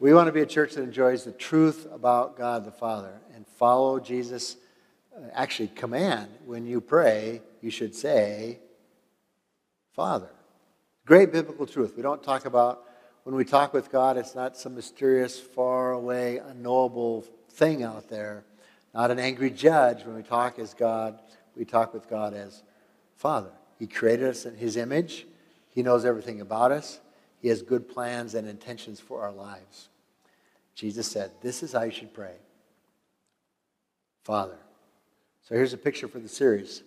We 0.00 0.14
want 0.14 0.28
to 0.28 0.32
be 0.32 0.40
a 0.40 0.46
church 0.46 0.76
that 0.76 0.82
enjoys 0.82 1.24
the 1.24 1.32
truth 1.32 1.86
about 1.92 2.38
God 2.38 2.64
the 2.64 2.70
Father 2.70 3.12
and 3.34 3.46
follow 3.46 4.00
Jesus' 4.00 4.56
uh, 5.14 5.20
actually 5.34 5.68
command. 5.68 6.30
When 6.46 6.66
you 6.66 6.80
pray, 6.80 7.42
you 7.60 7.70
should 7.70 7.94
say, 7.94 8.60
Father. 9.92 10.30
Great 11.04 11.32
biblical 11.32 11.66
truth. 11.66 11.98
We 11.98 12.02
don't 12.02 12.22
talk 12.22 12.46
about, 12.46 12.82
when 13.24 13.34
we 13.34 13.44
talk 13.44 13.74
with 13.74 13.92
God, 13.92 14.16
it's 14.16 14.34
not 14.34 14.56
some 14.56 14.74
mysterious, 14.74 15.38
far 15.38 15.92
away, 15.92 16.38
unknowable 16.38 17.26
thing 17.50 17.82
out 17.82 18.08
there. 18.08 18.44
Not 18.94 19.10
an 19.10 19.18
angry 19.18 19.50
judge. 19.50 20.06
When 20.06 20.16
we 20.16 20.22
talk 20.22 20.58
as 20.58 20.72
God, 20.72 21.18
we 21.54 21.66
talk 21.66 21.92
with 21.92 22.08
God 22.08 22.32
as 22.32 22.62
Father. 23.16 23.50
He 23.78 23.86
created 23.86 24.30
us 24.30 24.46
in 24.46 24.56
His 24.56 24.78
image, 24.78 25.26
He 25.74 25.82
knows 25.82 26.06
everything 26.06 26.40
about 26.40 26.72
us. 26.72 27.00
He 27.40 27.48
has 27.48 27.62
good 27.62 27.88
plans 27.88 28.34
and 28.34 28.46
intentions 28.46 29.00
for 29.00 29.22
our 29.22 29.32
lives. 29.32 29.88
Jesus 30.74 31.06
said, 31.06 31.32
This 31.40 31.62
is 31.62 31.72
how 31.72 31.82
you 31.82 31.90
should 31.90 32.14
pray 32.14 32.34
Father. 34.24 34.58
So 35.42 35.54
here's 35.54 35.72
a 35.72 35.78
picture 35.78 36.06
for 36.06 36.18
the 36.18 36.28
series. 36.28 36.82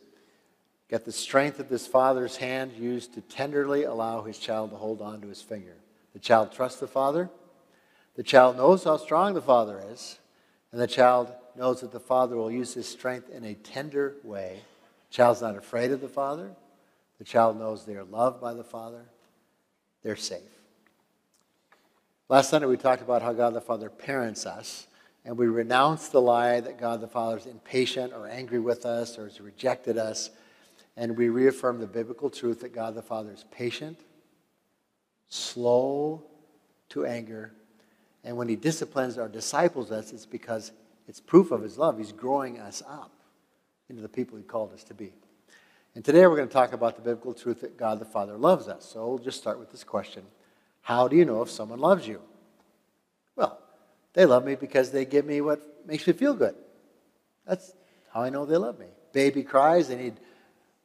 Get 0.89 1.05
the 1.05 1.11
strength 1.11 1.59
of 1.59 1.69
this 1.69 1.87
father's 1.87 2.37
hand 2.37 2.73
used 2.73 3.15
to 3.15 3.21
tenderly 3.21 3.83
allow 3.83 4.21
his 4.21 4.37
child 4.37 4.69
to 4.69 4.75
hold 4.75 5.01
on 5.01 5.21
to 5.21 5.27
his 5.27 5.41
finger. 5.41 5.73
The 6.13 6.19
child 6.19 6.51
trusts 6.51 6.79
the 6.79 6.87
father. 6.87 7.29
The 8.15 8.23
child 8.23 8.57
knows 8.57 8.83
how 8.83 8.97
strong 8.97 9.33
the 9.33 9.41
father 9.41 9.83
is. 9.91 10.19
And 10.71 10.79
the 10.79 10.87
child 10.87 11.31
knows 11.55 11.81
that 11.81 11.91
the 11.91 11.99
father 11.99 12.35
will 12.35 12.51
use 12.51 12.73
his 12.73 12.87
strength 12.87 13.29
in 13.29 13.43
a 13.43 13.55
tender 13.55 14.15
way. 14.23 14.61
The 15.09 15.15
child's 15.15 15.41
not 15.41 15.57
afraid 15.57 15.91
of 15.91 16.01
the 16.01 16.07
father. 16.07 16.51
The 17.17 17.23
child 17.23 17.57
knows 17.57 17.85
they 17.85 17.95
are 17.95 18.03
loved 18.03 18.39
by 18.39 18.53
the 18.53 18.63
father. 18.63 19.05
They're 20.03 20.15
safe. 20.15 20.41
Last 22.29 22.49
Sunday 22.49 22.67
we 22.67 22.77
talked 22.77 23.01
about 23.01 23.21
how 23.21 23.33
God 23.33 23.53
the 23.53 23.61
Father 23.61 23.89
parents 23.89 24.45
us, 24.45 24.87
and 25.25 25.37
we 25.37 25.47
renounced 25.47 26.11
the 26.11 26.21
lie 26.21 26.59
that 26.59 26.77
God 26.77 27.01
the 27.01 27.07
Father 27.07 27.37
is 27.37 27.45
impatient 27.45 28.13
or 28.13 28.27
angry 28.27 28.59
with 28.59 28.85
us 28.85 29.17
or 29.17 29.23
has 29.23 29.39
rejected 29.39 29.97
us, 29.97 30.29
and 30.97 31.17
we 31.17 31.29
reaffirmed 31.29 31.81
the 31.81 31.87
biblical 31.87 32.29
truth 32.29 32.59
that 32.61 32.73
God 32.73 32.95
the 32.95 33.01
Father 33.01 33.31
is 33.31 33.45
patient, 33.51 33.99
slow 35.29 36.23
to 36.89 37.05
anger, 37.05 37.53
and 38.23 38.37
when 38.37 38.47
he 38.47 38.55
disciplines 38.55 39.17
or 39.17 39.27
disciples 39.27 39.91
us, 39.91 40.11
it's 40.11 40.25
because 40.25 40.71
it's 41.07 41.19
proof 41.19 41.51
of 41.51 41.61
his 41.61 41.77
love. 41.77 41.97
He's 41.97 42.13
growing 42.13 42.59
us 42.59 42.81
up 42.87 43.11
into 43.89 44.01
the 44.01 44.09
people 44.09 44.37
he 44.37 44.43
called 44.43 44.73
us 44.73 44.83
to 44.85 44.93
be. 44.93 45.13
And 45.95 46.03
today 46.03 46.25
we're 46.25 46.35
going 46.35 46.47
to 46.47 46.53
talk 46.53 46.73
about 46.73 46.95
the 46.95 47.03
biblical 47.03 47.33
truth 47.33 47.61
that 47.61 47.77
God 47.77 47.99
the 47.99 48.05
Father 48.05 48.35
loves 48.35 48.67
us. 48.67 48.85
So 48.85 49.07
we'll 49.07 49.19
just 49.19 49.37
start 49.37 49.59
with 49.59 49.71
this 49.71 49.83
question 49.83 50.23
How 50.81 51.07
do 51.07 51.15
you 51.15 51.25
know 51.25 51.41
if 51.41 51.49
someone 51.49 51.79
loves 51.79 52.07
you? 52.07 52.19
Well, 53.35 53.59
they 54.13 54.25
love 54.25 54.43
me 54.43 54.55
because 54.55 54.91
they 54.91 55.05
give 55.05 55.25
me 55.25 55.41
what 55.41 55.87
makes 55.87 56.07
me 56.07 56.13
feel 56.13 56.33
good. 56.33 56.55
That's 57.45 57.73
how 58.11 58.21
I 58.21 58.29
know 58.29 58.45
they 58.45 58.57
love 58.57 58.79
me. 58.79 58.87
Baby 59.11 59.43
cries, 59.43 59.87
they 59.87 59.95
need 59.95 60.15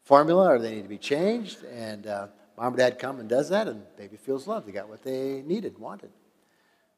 formula 0.02 0.54
or 0.54 0.58
they 0.58 0.74
need 0.74 0.82
to 0.82 0.88
be 0.88 0.98
changed, 0.98 1.64
and 1.64 2.06
uh, 2.06 2.26
mom 2.56 2.74
or 2.74 2.76
dad 2.76 2.98
come 2.98 3.20
and 3.20 3.28
does 3.28 3.48
that, 3.50 3.68
and 3.68 3.82
baby 3.96 4.16
feels 4.16 4.46
loved. 4.46 4.66
They 4.66 4.72
got 4.72 4.88
what 4.88 5.02
they 5.02 5.42
needed, 5.42 5.78
wanted. 5.78 6.10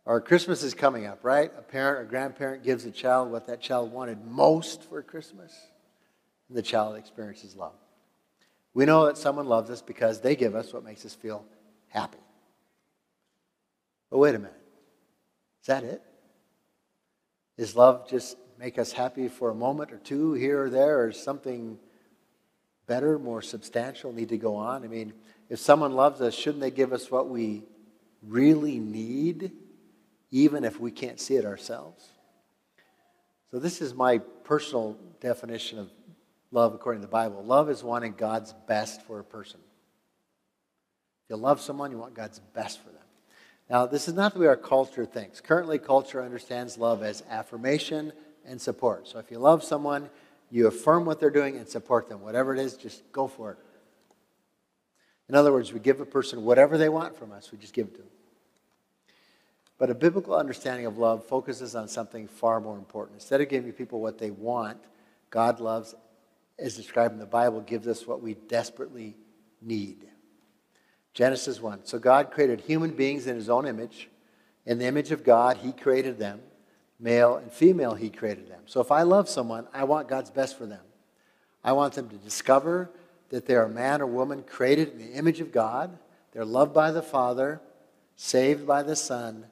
Or 0.05 0.20
Christmas 0.20 0.62
is 0.62 0.75
coming 0.75 1.06
up, 1.06 1.20
right? 1.22 1.53
A 1.56 1.62
parent 1.62 2.00
or 2.00 2.08
grandparent 2.08 2.64
gives 2.64 2.84
a 2.86 2.91
child 2.91 3.31
what 3.31 3.47
that 3.47 3.61
child 3.61 3.92
wanted 3.92 4.25
most 4.25 4.83
for 4.84 5.03
Christmas, 5.03 5.53
and 6.48 6.56
the 6.56 6.62
child 6.62 6.97
experiences 6.97 7.55
love. 7.55 7.75
We 8.75 8.85
know 8.85 9.07
that 9.07 9.19
someone 9.19 9.47
loves 9.47 9.71
us 9.71 9.83
because 9.83 10.21
they 10.21 10.37
give 10.37 10.55
us 10.55 10.73
what 10.73 10.85
makes 10.85 11.05
us 11.05 11.15
feel 11.15 11.45
happy. 11.89 12.19
But 14.11 14.19
wait 14.19 14.35
a 14.35 14.39
minute. 14.39 14.55
Is 15.61 15.67
that 15.67 15.85
it? 15.85 16.03
Is 17.57 17.77
love 17.77 18.09
just 18.09 18.37
make 18.59 18.79
us 18.79 18.93
happy 18.93 19.29
for 19.29 19.51
a 19.51 19.55
moment 19.55 19.93
or 19.93 19.99
two 19.99 20.33
here 20.35 20.65
or 20.65 20.71
there, 20.71 21.03
or 21.05 21.12
something 21.12 21.79
better, 22.87 23.19
more 23.19 23.43
substantial 23.43 24.12
need 24.12 24.31
to 24.31 24.39
go 24.39 24.56
on? 24.56 24.84
I 24.84 24.89
mean, 24.89 25.12
if 25.49 25.59
someone 25.59 25.93
loves 25.93 26.21
us, 26.21 26.34
shouldn't 26.34 26.61
they 26.61 26.71
give 26.71 26.93
us 26.93 27.11
what 27.11 27.28
we 27.28 27.65
really 28.23 28.78
need, 28.78 29.53
even 30.31 30.65
if 30.65 30.81
we 30.81 30.91
can't 30.91 31.21
see 31.21 31.37
it 31.37 31.44
ourselves? 31.44 32.09
So, 33.50 33.59
this 33.59 33.83
is 33.83 33.94
my 33.94 34.19
personal 34.19 34.97
definition 35.21 35.78
of 35.78 35.91
love 36.50 36.75
according 36.75 37.03
to 37.03 37.06
the 37.06 37.12
Bible. 37.12 37.43
Love 37.44 37.71
is 37.71 37.83
wanting 37.83 38.15
God's 38.16 38.55
best 38.66 39.03
for 39.03 39.19
a 39.21 39.25
person. 39.25 39.61
If 41.25 41.31
you 41.31 41.37
love 41.37 41.61
someone, 41.61 41.91
you 41.91 41.99
want 41.99 42.15
God's 42.15 42.41
best 42.55 42.83
for 42.83 42.91
them. 42.91 42.97
Now, 43.69 43.87
this 43.87 44.09
is 44.09 44.15
not 44.15 44.34
the 44.34 44.41
way 44.41 44.47
our 44.49 44.56
culture 44.56 45.06
thinks. 45.06 45.41
Currently, 45.41 45.78
culture 45.78 46.22
understands 46.22 46.77
love 46.77 47.03
as 47.05 47.22
affirmation 47.31 48.12
and 48.44 48.61
support. 48.61 49.06
So 49.06 49.19
if 49.19 49.31
you 49.31 49.38
love 49.38 49.62
someone, 49.62 50.11
you 50.50 50.66
affirm 50.66 51.05
what 51.05 51.21
they're 51.21 51.31
doing 51.31 51.56
and 51.56 51.69
support 51.69 52.09
them. 52.09 52.21
Whatever 52.21 52.53
it 52.53 52.61
is, 52.61 52.77
just 52.77 53.03
go 53.12 53.28
for 53.28 53.53
it. 53.53 53.59
In 55.28 55.37
other 55.37 55.53
words, 55.53 55.72
we 55.72 55.78
give 55.78 56.00
a 56.00 56.06
person 56.06 56.43
whatever 56.43 56.77
they 56.77 56.88
want 56.88 57.17
from 57.17 57.31
us, 57.31 57.53
we 57.53 57.59
just 57.59 57.72
give 57.72 57.87
it 57.87 57.93
to 57.93 57.99
them. 57.99 58.11
But 59.78 59.88
a 59.88 59.94
biblical 59.94 60.34
understanding 60.34 60.87
of 60.87 60.99
love 60.99 61.25
focuses 61.25 61.77
on 61.77 61.87
something 61.87 62.27
far 62.27 62.61
more 62.61 62.77
important. 62.77 63.19
Instead 63.19 63.41
of 63.41 63.49
giving 63.49 63.72
people 63.72 64.00
what 64.00 64.19
they 64.19 64.32
want, 64.32 64.78
God 65.31 65.61
loves 65.61 65.94
as 66.60 66.76
described 66.76 67.15
in 67.15 67.21
the 67.21 67.26
Bible, 67.26 67.60
gives 67.60 67.87
us 67.88 68.06
what 68.06 68.22
we 68.22 68.34
desperately 68.34 69.16
need. 69.60 70.06
Genesis 71.15 71.60
1. 71.60 71.84
So 71.84 71.98
God 71.98 72.31
created 72.31 72.60
human 72.60 72.91
beings 72.91 73.26
in 73.26 73.37
his 73.37 73.50
own 73.50 73.66
image. 73.66 74.09
In 74.66 74.78
the 74.78 74.87
image 74.87 75.10
of 75.10 75.25
God, 75.25 75.59
he 75.59 75.72
created 75.72 76.19
them. 76.19 76.41
Male 76.99 77.37
and 77.37 77.50
female, 77.50 77.94
he 77.94 78.10
created 78.10 78.49
them. 78.49 78.60
So 78.66 78.81
if 78.81 78.93
I 78.93 79.03
love 79.03 79.28
someone, 79.28 79.66
I 79.72 79.84
want 79.84 80.09
God's 80.09 80.31
best 80.31 80.59
for 80.59 80.66
them. 80.66 80.84
I 81.65 81.72
want 81.72 81.94
them 81.94 82.09
to 82.09 82.16
discover 82.16 82.91
that 83.31 83.47
they 83.47 83.54
are 83.54 83.69
man 83.69 84.03
or 84.03 84.06
woman 84.06 84.43
created 84.43 84.93
in 84.93 84.99
the 84.99 85.12
image 85.12 85.41
of 85.41 85.53
God. 85.53 85.97
They're 86.32 86.44
loved 86.44 86.75
by 86.75 86.91
the 86.91 87.03
Father, 87.03 87.60
saved 88.16 88.66
by 88.66 88.82
the 88.82 88.97
Son, 88.97 89.47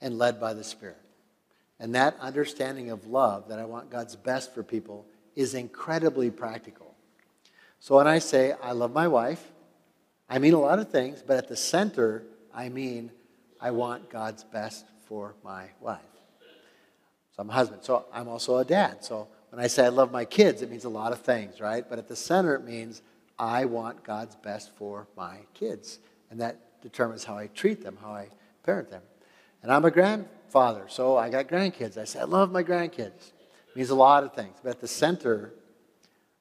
and 0.00 0.18
led 0.18 0.40
by 0.40 0.54
the 0.54 0.64
Spirit. 0.64 1.00
And 1.78 1.94
that 1.94 2.16
understanding 2.20 2.90
of 2.90 3.06
love, 3.06 3.48
that 3.48 3.58
I 3.58 3.64
want 3.64 3.90
God's 3.90 4.16
best 4.16 4.54
for 4.54 4.62
people, 4.62 5.06
is 5.36 5.54
incredibly 5.54 6.30
practical. 6.30 6.94
So 7.78 7.96
when 7.96 8.08
I 8.08 8.18
say, 8.18 8.54
I 8.62 8.72
love 8.72 8.92
my 8.92 9.06
wife, 9.06 9.52
I 10.28 10.38
mean 10.38 10.54
a 10.54 10.58
lot 10.58 10.78
of 10.78 10.90
things, 10.90 11.22
but 11.24 11.36
at 11.36 11.46
the 11.46 11.56
center, 11.56 12.24
I 12.52 12.70
mean, 12.70 13.12
I 13.60 13.70
want 13.70 14.10
God's 14.10 14.42
best 14.42 14.86
for 15.04 15.34
my 15.44 15.66
wife. 15.80 16.00
So 17.36 17.42
I'm 17.42 17.50
a 17.50 17.52
husband. 17.52 17.84
So 17.84 18.06
I'm 18.12 18.28
also 18.28 18.56
a 18.56 18.64
dad. 18.64 19.04
So 19.04 19.28
when 19.50 19.62
I 19.62 19.66
say 19.66 19.84
I 19.84 19.90
love 19.90 20.10
my 20.10 20.24
kids, 20.24 20.62
it 20.62 20.70
means 20.70 20.84
a 20.84 20.88
lot 20.88 21.12
of 21.12 21.20
things, 21.20 21.60
right? 21.60 21.88
But 21.88 21.98
at 21.98 22.08
the 22.08 22.16
center, 22.16 22.54
it 22.54 22.64
means 22.64 23.02
I 23.38 23.66
want 23.66 24.02
God's 24.02 24.34
best 24.36 24.74
for 24.74 25.06
my 25.16 25.36
kids. 25.52 25.98
And 26.30 26.40
that 26.40 26.80
determines 26.82 27.24
how 27.24 27.36
I 27.36 27.48
treat 27.48 27.84
them, 27.84 27.98
how 28.00 28.10
I 28.10 28.28
parent 28.64 28.90
them. 28.90 29.02
And 29.62 29.70
I'm 29.70 29.84
a 29.84 29.90
grandfather, 29.90 30.86
so 30.88 31.16
I 31.16 31.28
got 31.28 31.46
grandkids. 31.48 31.98
I 31.98 32.04
say 32.04 32.20
I 32.20 32.24
love 32.24 32.50
my 32.50 32.62
grandkids 32.62 33.32
means 33.76 33.90
a 33.90 33.94
lot 33.94 34.24
of 34.24 34.34
things. 34.34 34.56
But 34.62 34.70
at 34.70 34.80
the 34.80 34.88
center, 34.88 35.52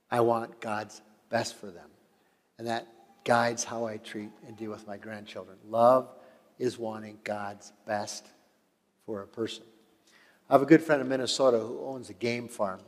I 0.10 0.22
want 0.22 0.62
God's 0.62 1.02
best 1.30 1.56
for 1.56 1.68
them. 1.68 1.90
And 2.58 2.68
that 2.68 2.88
guides 3.26 3.64
how 3.64 3.86
I 3.86 3.98
treat 3.98 4.32
and 4.48 4.56
deal 4.56 4.72
with 4.72 4.88
my 4.88 4.98
grandchildren. 4.98 5.58
Love 5.68 6.10
is 6.58 6.78
wanting 6.78 7.18
God's 7.24 7.74
best 7.86 8.26
for 9.06 9.22
a 9.22 9.28
person. 9.28 9.64
I 10.50 10.54
have 10.54 10.62
a 10.62 10.66
good 10.66 10.82
friend 10.82 11.02
in 11.02 11.10
Minnesota 11.10 11.60
who 11.60 11.80
owns 11.86 12.10
a 12.10 12.14
game 12.14 12.48
farm. 12.48 12.80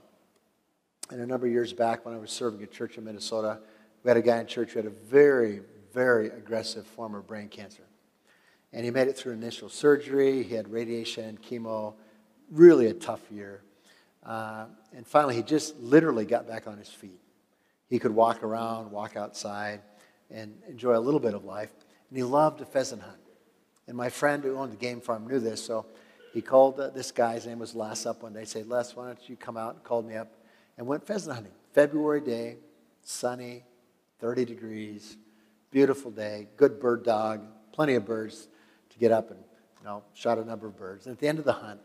And 1.10 1.20
a 1.22 1.26
number 1.26 1.48
of 1.48 1.52
years 1.52 1.74
back, 1.74 2.06
when 2.06 2.14
I 2.14 2.18
was 2.18 2.32
serving 2.32 2.64
a 2.64 2.68
church 2.68 2.98
in 2.98 3.04
Minnesota, 3.04 3.60
we 4.04 4.10
had 4.10 4.18
a 4.18 4.22
guy 4.22 4.38
in 4.40 4.46
church 4.46 4.72
who 4.72 4.80
had 4.80 4.86
a 4.86 4.92
very, 4.92 5.62
very 5.94 6.28
aggressive 6.28 6.86
form 6.86 7.16
of 7.16 7.28
brain 7.28 7.50
cancer. 7.50 7.84
And 8.72 8.86
he 8.86 8.92
made 8.92 9.08
it 9.08 9.18
through 9.18 9.34
initial 9.34 9.70
surgery, 9.70 10.44
he 10.44 10.56
had 10.56 10.72
radiation, 10.72 11.38
chemo, 11.38 11.96
really 12.52 12.88
a 12.88 12.94
tough 12.94 13.22
year. 13.32 13.62
Uh, 14.28 14.66
and 14.94 15.08
finally, 15.08 15.36
he 15.36 15.42
just 15.42 15.78
literally 15.80 16.26
got 16.26 16.48
back 16.48 16.68
on 16.68 16.78
his 16.78 16.90
feet. 16.90 17.20
He 17.90 17.98
could 17.98 18.12
walk 18.12 18.44
around, 18.44 18.92
walk 18.92 19.16
outside, 19.16 19.82
and 20.30 20.54
enjoy 20.68 20.98
a 20.98 21.00
little 21.00 21.22
bit 21.22 21.34
of 21.34 21.46
life. 21.46 21.72
And 22.10 22.18
he 22.18 22.24
loved 22.24 22.60
to 22.60 22.66
pheasant 22.66 23.02
hunt. 23.02 23.18
And 23.88 23.96
my 23.96 24.10
friend 24.10 24.44
who 24.44 24.58
owned 24.58 24.74
the 24.74 24.78
game 24.78 25.00
farm 25.00 25.28
knew 25.28 25.40
this, 25.40 25.64
so 25.64 25.86
he 26.34 26.42
called 26.42 26.80
uh, 26.80 26.90
this 26.90 27.12
guy, 27.12 27.36
his 27.36 27.48
name 27.48 27.60
was 27.60 27.74
Les, 27.74 28.06
up 28.06 28.22
one 28.22 28.34
day. 28.34 28.42
He 28.42 28.46
said, 28.46 28.68
Les, 28.68 28.96
why 28.96 29.08
don't 29.08 29.30
you 29.30 29.38
come 29.38 29.56
out? 29.56 29.76
And 29.76 29.84
called 29.84 30.06
me 30.06 30.16
up 30.16 30.28
and 30.78 30.86
went 30.86 31.08
pheasant 31.08 31.34
hunting. 31.34 31.54
February 31.74 32.22
day, 32.22 32.58
sunny, 33.02 33.64
30 34.20 34.46
degrees, 34.46 35.18
beautiful 35.72 36.12
day, 36.12 36.48
good 36.58 36.80
bird 36.80 37.04
dog, 37.04 37.46
plenty 37.72 37.96
of 37.96 38.06
birds 38.06 38.50
to 38.90 39.00
get 39.00 39.12
up 39.12 39.32
and, 39.32 39.40
you 39.80 39.86
know, 39.86 40.04
shot 40.14 40.38
a 40.38 40.44
number 40.44 40.68
of 40.68 40.76
birds. 40.76 41.06
And 41.06 41.14
at 41.14 41.20
the 41.20 41.28
end 41.28 41.40
of 41.40 41.46
the 41.46 41.54
hunt, 41.54 41.80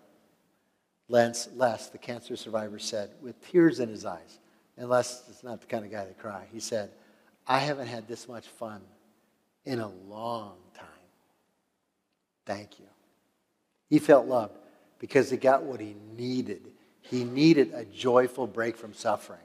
Les, 1.13 1.47
Les, 1.57 1.89
the 1.89 1.99
cancer 1.99 2.37
survivor, 2.37 2.79
said 2.79 3.11
with 3.21 3.39
tears 3.51 3.81
in 3.81 3.89
his 3.91 4.07
eyes, 4.07 4.39
and 4.79 4.89
Les 4.89 5.29
is 5.29 5.45
not 5.45 5.61
the 5.61 5.67
kind 5.67 5.85
of 5.85 5.91
guy 5.91 6.07
to 6.07 6.15
cry, 6.15 6.47
he 6.51 6.59
said, 6.59 6.91
I 7.47 7.59
haven't 7.59 7.89
had 7.89 8.09
this 8.09 8.27
much 8.27 8.47
fun 8.47 8.81
in 9.67 9.79
a 9.79 9.91
long 10.09 10.55
time. 10.75 10.87
Thank 12.47 12.81
you. 12.81 12.87
He 13.91 13.99
felt 13.99 14.27
loved 14.27 14.57
because 14.99 15.29
he 15.29 15.37
got 15.37 15.65
what 15.65 15.81
he 15.81 15.97
needed. 16.17 16.63
He 17.03 17.25
needed 17.25 17.73
a 17.75 17.85
joyful 17.85 18.47
break 18.47 18.79
from 18.79 18.95
suffering. 18.95 19.39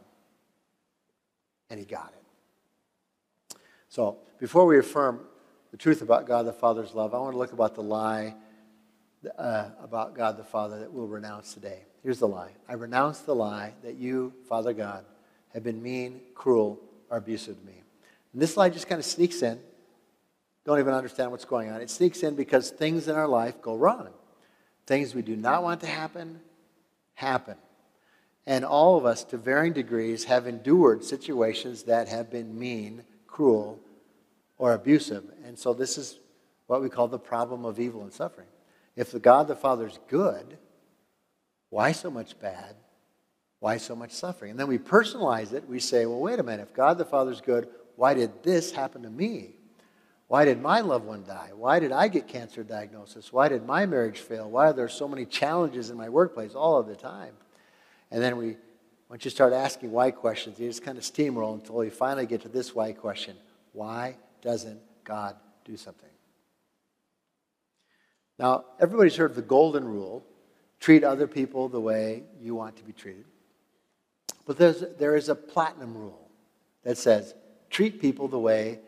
And 1.69 1.77
he 1.81 1.85
got 1.85 2.13
it. 2.13 3.57
So, 3.89 4.19
before 4.39 4.65
we 4.65 4.79
affirm 4.79 5.19
the 5.71 5.77
truth 5.77 6.01
about 6.01 6.27
God 6.27 6.45
the 6.45 6.53
Father's 6.53 6.93
love, 6.93 7.13
I 7.13 7.19
want 7.19 7.33
to 7.33 7.37
look 7.37 7.51
about 7.51 7.75
the 7.75 7.83
lie 7.83 8.35
uh, 9.37 9.69
about 9.81 10.15
God 10.15 10.37
the 10.37 10.43
Father 10.43 10.79
that 10.79 10.91
we'll 10.91 11.07
renounce 11.07 11.53
today. 11.53 11.79
Here's 12.03 12.19
the 12.19 12.27
lie 12.27 12.51
I 12.67 12.73
renounce 12.73 13.19
the 13.19 13.35
lie 13.35 13.73
that 13.83 13.95
you, 13.95 14.33
Father 14.47 14.73
God, 14.73 15.05
have 15.53 15.63
been 15.63 15.81
mean, 15.81 16.21
cruel, 16.35 16.79
or 17.09 17.17
abusive 17.17 17.59
to 17.59 17.65
me. 17.65 17.81
And 18.33 18.41
this 18.41 18.57
lie 18.57 18.69
just 18.69 18.87
kind 18.87 18.99
of 18.99 19.05
sneaks 19.05 19.41
in. 19.41 19.59
Don't 20.65 20.79
even 20.79 20.93
understand 20.93 21.31
what's 21.31 21.45
going 21.45 21.69
on. 21.69 21.81
It 21.81 21.89
sneaks 21.89 22.23
in 22.23 22.35
because 22.35 22.69
things 22.69 23.07
in 23.07 23.15
our 23.15 23.27
life 23.27 23.61
go 23.61 23.75
wrong. 23.75 24.09
Things 24.85 25.15
we 25.15 25.21
do 25.21 25.35
not 25.35 25.63
want 25.63 25.81
to 25.81 25.87
happen, 25.87 26.39
happen. 27.13 27.55
And 28.45 28.63
all 28.63 28.97
of 28.97 29.05
us, 29.05 29.23
to 29.25 29.37
varying 29.37 29.73
degrees, 29.73 30.25
have 30.25 30.47
endured 30.47 31.03
situations 31.03 31.83
that 31.83 32.07
have 32.07 32.29
been 32.29 32.57
mean, 32.57 33.03
cruel, 33.27 33.79
or 34.57 34.73
abusive. 34.73 35.23
And 35.45 35.57
so 35.57 35.73
this 35.73 35.97
is 35.97 36.19
what 36.67 36.81
we 36.81 36.89
call 36.89 37.07
the 37.07 37.19
problem 37.19 37.65
of 37.65 37.79
evil 37.79 38.03
and 38.03 38.13
suffering. 38.13 38.47
If 38.97 39.11
the 39.11 39.19
God 39.19 39.47
the 39.47 39.55
Father 39.55 39.87
is 39.87 39.99
good, 40.09 40.57
why 41.69 41.93
so 41.93 42.09
much 42.09 42.37
bad? 42.39 42.75
Why 43.59 43.77
so 43.77 43.95
much 43.95 44.11
suffering? 44.11 44.51
And 44.51 44.59
then 44.59 44.67
we 44.67 44.79
personalize 44.79 45.53
it. 45.53 45.69
We 45.69 45.79
say, 45.79 46.05
well, 46.05 46.19
wait 46.19 46.39
a 46.39 46.43
minute. 46.43 46.67
If 46.67 46.73
God 46.73 46.97
the 46.97 47.05
Father 47.05 47.31
is 47.31 47.39
good, 47.39 47.69
why 47.95 48.15
did 48.15 48.43
this 48.43 48.71
happen 48.71 49.03
to 49.03 49.09
me? 49.09 49.51
Why 50.27 50.45
did 50.45 50.61
my 50.61 50.81
loved 50.81 51.05
one 51.05 51.23
die? 51.25 51.51
Why 51.55 51.79
did 51.79 51.91
I 51.91 52.07
get 52.07 52.27
cancer 52.27 52.63
diagnosis? 52.63 53.31
Why 53.31 53.47
did 53.47 53.65
my 53.65 53.85
marriage 53.85 54.19
fail? 54.19 54.49
Why 54.49 54.69
are 54.69 54.73
there 54.73 54.89
so 54.89 55.07
many 55.07 55.25
challenges 55.25 55.89
in 55.89 55.97
my 55.97 56.09
workplace 56.09 56.53
all 56.53 56.77
of 56.77 56.87
the 56.87 56.95
time? 56.95 57.33
And 58.11 58.21
then 58.21 58.35
we, 58.35 58.57
once 59.09 59.23
you 59.25 59.31
start 59.31 59.53
asking 59.53 59.91
why 59.91 60.11
questions, 60.11 60.59
you 60.59 60.67
just 60.67 60.83
kind 60.83 60.97
of 60.97 61.03
steamroll 61.03 61.53
until 61.53 61.83
you 61.83 61.91
finally 61.91 62.25
get 62.25 62.41
to 62.41 62.49
this 62.49 62.75
why 62.75 62.91
question. 62.91 63.37
Why 63.73 64.17
doesn't 64.41 64.81
God 65.03 65.35
do 65.63 65.77
something? 65.77 66.09
Now, 68.39 68.65
everybody's 68.79 69.15
heard 69.15 69.35
the 69.35 69.41
golden 69.41 69.85
rule 69.85 70.23
treat 70.79 71.03
other 71.03 71.27
people 71.27 71.69
the 71.69 71.79
way 71.79 72.23
you 72.39 72.55
want 72.55 72.75
to 72.77 72.83
be 72.83 72.93
treated. 72.93 73.25
But 74.45 74.57
there's, 74.57 74.83
there 74.99 75.15
is 75.15 75.29
a 75.29 75.35
platinum 75.35 75.95
rule 75.95 76.29
that 76.83 76.97
says 76.97 77.33
treat 77.69 77.99
people 77.99 78.27
the 78.27 78.39
way 78.39 78.79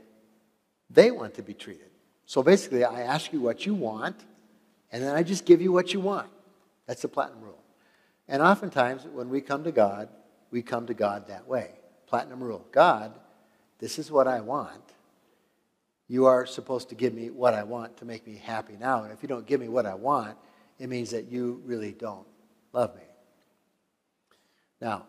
they 0.89 1.11
want 1.11 1.33
to 1.35 1.41
be 1.41 1.53
treated. 1.53 1.89
So 2.25 2.43
basically, 2.43 2.83
I 2.83 3.01
ask 3.01 3.33
you 3.33 3.41
what 3.41 3.65
you 3.65 3.73
want, 3.73 4.15
and 4.91 5.03
then 5.03 5.15
I 5.15 5.23
just 5.23 5.45
give 5.45 5.61
you 5.61 5.71
what 5.71 5.93
you 5.93 5.99
want. 5.99 6.29
That's 6.85 7.01
the 7.01 7.07
platinum 7.07 7.41
rule. 7.41 7.61
And 8.27 8.41
oftentimes, 8.41 9.05
when 9.05 9.29
we 9.29 9.41
come 9.41 9.63
to 9.63 9.71
God, 9.71 10.09
we 10.51 10.61
come 10.61 10.85
to 10.87 10.93
God 10.93 11.27
that 11.27 11.47
way. 11.47 11.71
Platinum 12.07 12.41
rule 12.41 12.65
God, 12.71 13.13
this 13.79 13.99
is 13.99 14.11
what 14.11 14.27
I 14.27 14.41
want. 14.41 14.83
You 16.09 16.25
are 16.25 16.45
supposed 16.45 16.89
to 16.89 16.95
give 16.95 17.13
me 17.13 17.29
what 17.29 17.53
I 17.53 17.63
want 17.63 17.95
to 17.97 18.05
make 18.05 18.25
me 18.25 18.41
happy 18.43 18.75
now. 18.77 19.03
And 19.03 19.13
if 19.13 19.21
you 19.21 19.29
don't 19.29 19.45
give 19.45 19.61
me 19.61 19.69
what 19.69 19.85
I 19.85 19.93
want, 19.93 20.35
it 20.79 20.89
means 20.89 21.11
that 21.11 21.31
you 21.31 21.61
really 21.63 21.91
don't 21.91 22.25
love 22.73 22.95
me. 22.95 23.03
Now, 24.81 25.05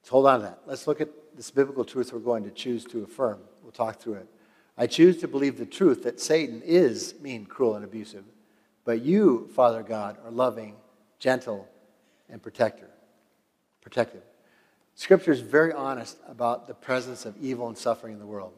let's 0.00 0.10
hold 0.10 0.26
on 0.26 0.40
to 0.40 0.46
that. 0.46 0.60
Let's 0.66 0.86
look 0.86 1.00
at 1.00 1.08
this 1.34 1.50
biblical 1.50 1.84
truth 1.84 2.12
we're 2.12 2.18
going 2.18 2.44
to 2.44 2.50
choose 2.50 2.84
to 2.86 3.04
affirm. 3.04 3.40
We'll 3.62 3.72
talk 3.72 4.00
through 4.00 4.14
it. 4.14 4.28
I 4.76 4.86
choose 4.86 5.16
to 5.18 5.28
believe 5.28 5.56
the 5.56 5.66
truth 5.66 6.02
that 6.02 6.20
Satan 6.20 6.62
is 6.62 7.14
mean, 7.20 7.46
cruel, 7.46 7.76
and 7.76 7.84
abusive. 7.84 8.24
But 8.84 9.02
you, 9.02 9.48
Father 9.54 9.82
God, 9.82 10.18
are 10.24 10.30
loving, 10.30 10.74
gentle, 11.18 11.68
and 12.28 12.42
protector. 12.42 12.90
Protective. 13.80 14.22
Scripture 14.94 15.32
is 15.32 15.40
very 15.40 15.72
honest 15.72 16.18
about 16.28 16.66
the 16.66 16.74
presence 16.74 17.24
of 17.24 17.36
evil 17.40 17.68
and 17.68 17.78
suffering 17.78 18.12
in 18.12 18.18
the 18.18 18.26
world. 18.26 18.52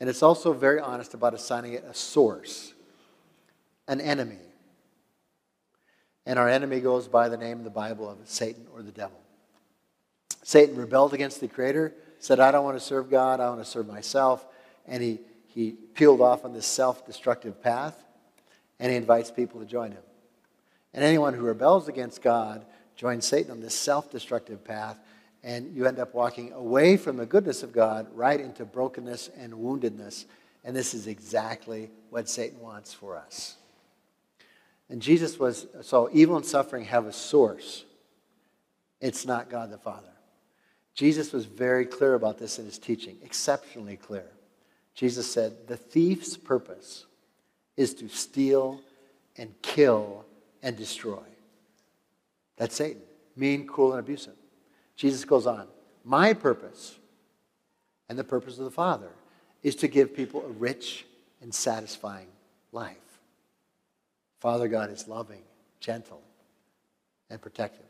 And 0.00 0.08
it's 0.08 0.22
also 0.22 0.52
very 0.52 0.80
honest 0.80 1.14
about 1.14 1.34
assigning 1.34 1.72
it 1.72 1.84
a 1.84 1.94
source, 1.94 2.72
an 3.88 4.00
enemy. 4.00 4.38
And 6.24 6.38
our 6.38 6.48
enemy 6.48 6.80
goes 6.80 7.08
by 7.08 7.28
the 7.28 7.36
name 7.36 7.58
in 7.58 7.64
the 7.64 7.70
Bible 7.70 8.08
of 8.08 8.18
Satan 8.24 8.66
or 8.74 8.82
the 8.82 8.92
devil. 8.92 9.18
Satan 10.42 10.76
rebelled 10.76 11.14
against 11.14 11.40
the 11.40 11.48
Creator, 11.48 11.94
said, 12.20 12.40
I 12.40 12.50
don't 12.52 12.64
want 12.64 12.76
to 12.76 12.84
serve 12.84 13.10
God, 13.10 13.40
I 13.40 13.48
want 13.48 13.60
to 13.60 13.68
serve 13.68 13.86
myself. 13.86 14.46
And 14.86 15.02
he, 15.02 15.20
he 15.48 15.72
peeled 15.72 16.20
off 16.20 16.44
on 16.44 16.52
this 16.52 16.66
self 16.66 17.06
destructive 17.06 17.62
path, 17.62 18.02
and 18.78 18.90
he 18.90 18.96
invites 18.96 19.30
people 19.30 19.60
to 19.60 19.66
join 19.66 19.92
him. 19.92 20.02
And 20.94 21.04
anyone 21.04 21.34
who 21.34 21.42
rebels 21.42 21.88
against 21.88 22.22
God 22.22 22.64
joins 22.96 23.26
Satan 23.26 23.50
on 23.50 23.60
this 23.60 23.74
self 23.74 24.10
destructive 24.10 24.64
path, 24.64 24.98
and 25.48 25.74
you 25.74 25.86
end 25.86 25.98
up 25.98 26.12
walking 26.12 26.52
away 26.52 26.98
from 26.98 27.16
the 27.16 27.24
goodness 27.24 27.62
of 27.62 27.72
God 27.72 28.06
right 28.14 28.38
into 28.38 28.66
brokenness 28.66 29.30
and 29.34 29.54
woundedness. 29.54 30.26
And 30.62 30.76
this 30.76 30.92
is 30.92 31.06
exactly 31.06 31.88
what 32.10 32.28
Satan 32.28 32.60
wants 32.60 32.92
for 32.92 33.16
us. 33.16 33.56
And 34.90 35.00
Jesus 35.00 35.38
was, 35.38 35.66
so 35.80 36.10
evil 36.12 36.36
and 36.36 36.44
suffering 36.44 36.84
have 36.84 37.06
a 37.06 37.14
source. 37.14 37.86
It's 39.00 39.24
not 39.24 39.48
God 39.48 39.70
the 39.70 39.78
Father. 39.78 40.12
Jesus 40.92 41.32
was 41.32 41.46
very 41.46 41.86
clear 41.86 42.12
about 42.12 42.36
this 42.36 42.58
in 42.58 42.66
his 42.66 42.78
teaching, 42.78 43.16
exceptionally 43.22 43.96
clear. 43.96 44.26
Jesus 44.94 45.32
said, 45.32 45.66
The 45.66 45.78
thief's 45.78 46.36
purpose 46.36 47.06
is 47.74 47.94
to 47.94 48.08
steal 48.10 48.82
and 49.38 49.54
kill 49.62 50.26
and 50.62 50.76
destroy. 50.76 51.24
That's 52.58 52.76
Satan, 52.76 53.00
mean, 53.34 53.66
cruel, 53.66 53.92
and 53.92 54.00
abusive. 54.00 54.34
Jesus 54.98 55.24
goes 55.24 55.46
on, 55.46 55.68
My 56.04 56.34
purpose 56.34 56.98
and 58.10 58.18
the 58.18 58.24
purpose 58.24 58.58
of 58.58 58.64
the 58.64 58.70
Father 58.70 59.08
is 59.62 59.76
to 59.76 59.88
give 59.88 60.14
people 60.14 60.44
a 60.44 60.48
rich 60.48 61.06
and 61.40 61.54
satisfying 61.54 62.26
life. 62.72 62.96
Father 64.40 64.68
God 64.68 64.90
is 64.90 65.08
loving, 65.08 65.42
gentle, 65.80 66.20
and 67.30 67.40
protective. 67.40 67.86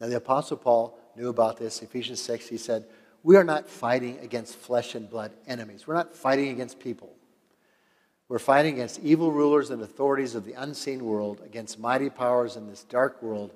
Now, 0.00 0.06
the 0.06 0.16
Apostle 0.16 0.56
Paul 0.56 0.98
knew 1.16 1.28
about 1.28 1.58
this. 1.58 1.82
Ephesians 1.82 2.22
6, 2.22 2.48
he 2.48 2.56
said, 2.56 2.86
We 3.22 3.36
are 3.36 3.44
not 3.44 3.68
fighting 3.68 4.18
against 4.20 4.56
flesh 4.56 4.94
and 4.94 5.08
blood 5.08 5.32
enemies. 5.46 5.86
We're 5.86 5.94
not 5.94 6.14
fighting 6.14 6.48
against 6.48 6.78
people. 6.78 7.12
We're 8.28 8.38
fighting 8.38 8.74
against 8.74 9.00
evil 9.00 9.32
rulers 9.32 9.70
and 9.70 9.82
authorities 9.82 10.34
of 10.34 10.44
the 10.44 10.52
unseen 10.52 11.04
world, 11.04 11.42
against 11.44 11.78
mighty 11.78 12.08
powers 12.08 12.56
in 12.56 12.68
this 12.68 12.84
dark 12.84 13.22
world 13.22 13.52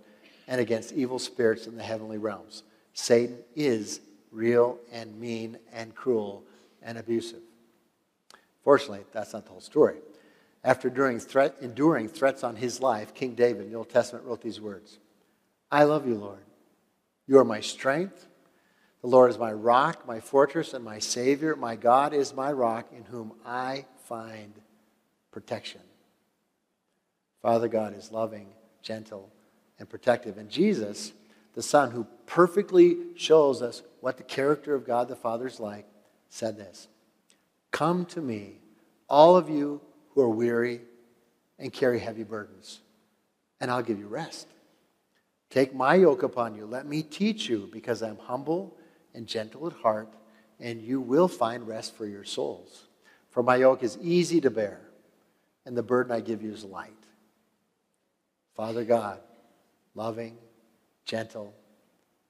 and 0.47 0.61
against 0.61 0.93
evil 0.93 1.19
spirits 1.19 1.67
in 1.67 1.77
the 1.77 1.83
heavenly 1.83 2.19
realms. 2.19 2.63
Satan 2.95 3.39
is 3.55 4.01
real 4.31 4.79
and 4.93 5.19
mean 5.19 5.59
and 5.73 5.95
cruel 5.95 6.45
and 6.83 6.99
abusive. 6.99 7.41
Fortunately, 8.65 9.05
that's 9.13 9.33
not 9.33 9.45
the 9.45 9.53
whole 9.53 9.61
story. 9.61 9.97
After 10.65 10.89
enduring, 10.89 11.19
threat, 11.19 11.57
enduring 11.61 12.09
threats 12.09 12.45
on 12.45 12.57
his 12.57 12.81
life, 12.81 13.15
King 13.15 13.35
David 13.35 13.67
in 13.67 13.73
the 13.73 13.79
Old 13.79 13.91
Testament 13.91 14.25
wrote 14.25 14.43
these 14.43 14.61
words 14.61 14.99
I 15.71 15.85
love 15.85 16.07
you, 16.07 16.15
Lord. 16.15 16.45
You 17.27 17.39
are 17.39 17.45
my 17.45 17.61
strength. 17.61 18.27
The 19.01 19.09
Lord 19.09 19.31
is 19.31 19.39
my 19.39 19.53
rock, 19.53 20.07
my 20.07 20.21
fortress, 20.21 20.75
and 20.75 20.85
my 20.85 21.01
Savior. 21.01 21.57
My 21.57 21.75
God 21.75 22.15
is 22.15 22.35
my 22.35 22.53
rock 22.53 22.87
in 22.97 23.05
whom 23.05 23.33
I 23.45 23.87
find 24.05 24.53
protection. 25.33 25.81
Father 27.41 27.67
God 27.67 27.97
is 27.97 28.13
loving, 28.13 28.47
gentle, 28.83 29.29
and 29.83 29.91
protective. 29.91 30.39
And 30.39 30.49
Jesus, 30.49 31.13
the 31.55 31.63
Son, 31.63 31.91
who 31.91 32.07
perfectly 32.25 32.99
shows 33.17 33.61
us 33.61 33.83
what 34.01 34.17
the 34.17 34.23
character 34.23 34.77
of 34.77 34.87
God 34.87 35.09
the 35.09 35.17
Father 35.17 35.49
is 35.49 35.59
like, 35.59 35.87
said 36.29 36.57
this 36.57 36.87
Come 37.73 38.07
to 38.07 38.21
me, 38.21 38.61
all 39.09 39.37
of 39.37 39.51
you 39.51 39.81
who 40.11 40.23
are 40.23 40.31
weary 40.31 40.83
and 41.59 41.73
carry 41.73 41.99
heavy 41.99 42.23
burdens, 42.23 42.81
and 43.61 43.73
I'll 43.73 43.83
give 43.83 43.99
you 43.99 44.07
rest. 44.07 44.47
Take 45.51 45.75
my 45.75 45.97
yoke 45.97 46.23
upon 46.23 46.55
you. 46.55 46.65
Let 46.65 46.87
me 46.87 47.03
teach 47.03 47.49
you, 47.49 47.69
because 47.73 48.03
I'm 48.03 48.19
humble 48.19 48.77
and 49.15 49.27
gentle 49.27 49.67
at 49.67 49.73
heart, 49.73 50.15
and 50.61 50.81
you 50.81 51.01
will 51.01 51.29
find 51.29 51.67
rest 51.67 51.97
for 51.97 52.07
your 52.07 52.25
souls. 52.25 52.85
For 53.31 53.43
my 53.43 53.57
yoke 53.57 53.83
is 53.83 53.99
easy 54.01 54.41
to 54.43 54.51
bear, 54.51 54.81
and 55.67 55.77
the 55.77 55.83
burden 55.83 56.13
I 56.13 56.21
give 56.21 56.41
you 56.41 56.53
is 56.53 56.63
light. 56.63 56.93
Father 58.55 58.85
God, 58.85 59.19
loving, 59.95 60.37
gentle, 61.05 61.55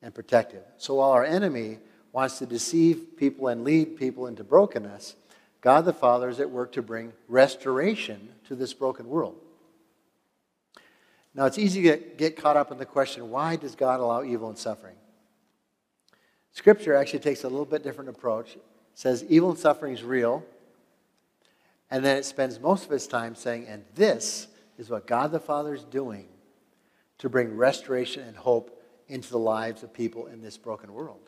and 0.03 0.15
protective. 0.15 0.63
So 0.79 0.97
while 0.97 1.11
our 1.11 1.25
enemy 1.25 1.79
wants 2.13 2.39
to 2.39 2.47
deceive 2.47 3.17
people 3.17 3.49
and 3.49 3.65
lead 3.65 3.97
people 3.97 4.27
into 4.27 4.45
brokenness, 4.45 5.17
God 5.61 5.85
the 5.85 5.93
Father 5.93 6.29
is 6.29 6.41
at 6.41 6.51
work 6.51 6.73
to 6.73 6.83
bring 6.83 7.13
restoration 7.29 8.31
to 8.49 8.55
this 8.55 8.75
broken 8.75 9.09
world. 9.09 9.37
Now, 11.35 11.47
it's 11.47 11.57
easy 11.57 11.83
to 11.83 11.97
get 11.97 12.37
caught 12.37 12.57
up 12.57 12.71
in 12.71 12.79
the 12.79 12.85
question 12.85 13.31
why 13.31 13.57
does 13.57 13.75
God 13.75 14.01
allow 14.01 14.23
evil 14.23 14.49
and 14.49 14.59
suffering? 14.59 14.97
Scripture 16.53 16.95
actually 16.95 17.21
takes 17.21 17.45
a 17.45 17.49
little 17.49 17.65
bit 17.65 17.83
different 17.83 18.11
approach. 18.11 18.57
It 18.57 18.63
says 18.95 19.25
evil 19.29 19.51
and 19.51 19.59
suffering 19.59 19.95
is 19.95 20.03
real, 20.03 20.45
and 21.91 22.05
then 22.05 22.19
it 22.19 22.27
spends 22.27 22.61
most 22.61 22.85
of 22.85 22.93
its 22.93 23.07
time 23.07 23.35
saying, 23.35 23.67
and 23.67 23.85
this 23.95 24.49
is 24.77 24.91
what 24.91 25.07
God 25.07 25.33
the 25.33 25.41
Father 25.41 25.75
is 25.75 25.85
doing 25.85 26.29
to 27.23 27.29
bring 27.29 27.57
restoration 27.57 28.25
and 28.25 28.37
hope 28.37 28.83
into 29.07 29.31
the 29.31 29.39
lives 29.39 29.85
of 29.85 29.93
people 29.93 30.27
in 30.27 30.43
this 30.43 30.59
broken 30.59 30.93
world. 30.93 31.21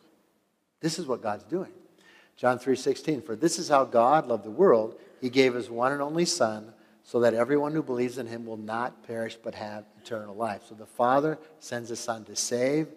This 0.81 0.99
is 0.99 1.05
what 1.05 1.23
God's 1.23 1.45
doing. 1.45 1.71
John 2.35 2.59
3:16 2.59 3.21
For 3.21 3.33
this 3.33 3.57
is 3.57 3.69
how 3.69 3.85
God 3.85 4.27
loved 4.27 4.43
the 4.43 4.51
world 4.51 4.99
he 5.21 5.29
gave 5.29 5.53
his 5.53 5.69
one 5.69 5.93
and 5.93 6.01
only 6.01 6.25
son 6.25 6.73
so 7.03 7.21
that 7.21 7.33
everyone 7.33 7.71
who 7.71 7.81
believes 7.81 8.17
in 8.17 8.27
him 8.27 8.45
will 8.45 8.57
not 8.57 9.07
perish 9.07 9.37
but 9.41 9.55
have 9.55 9.85
eternal 10.03 10.35
life. 10.35 10.63
So 10.67 10.75
the 10.75 10.85
Father 10.85 11.39
sends 11.59 11.87
the 11.87 11.95
Son 11.95 12.25
to 12.25 12.35
save. 12.35 12.89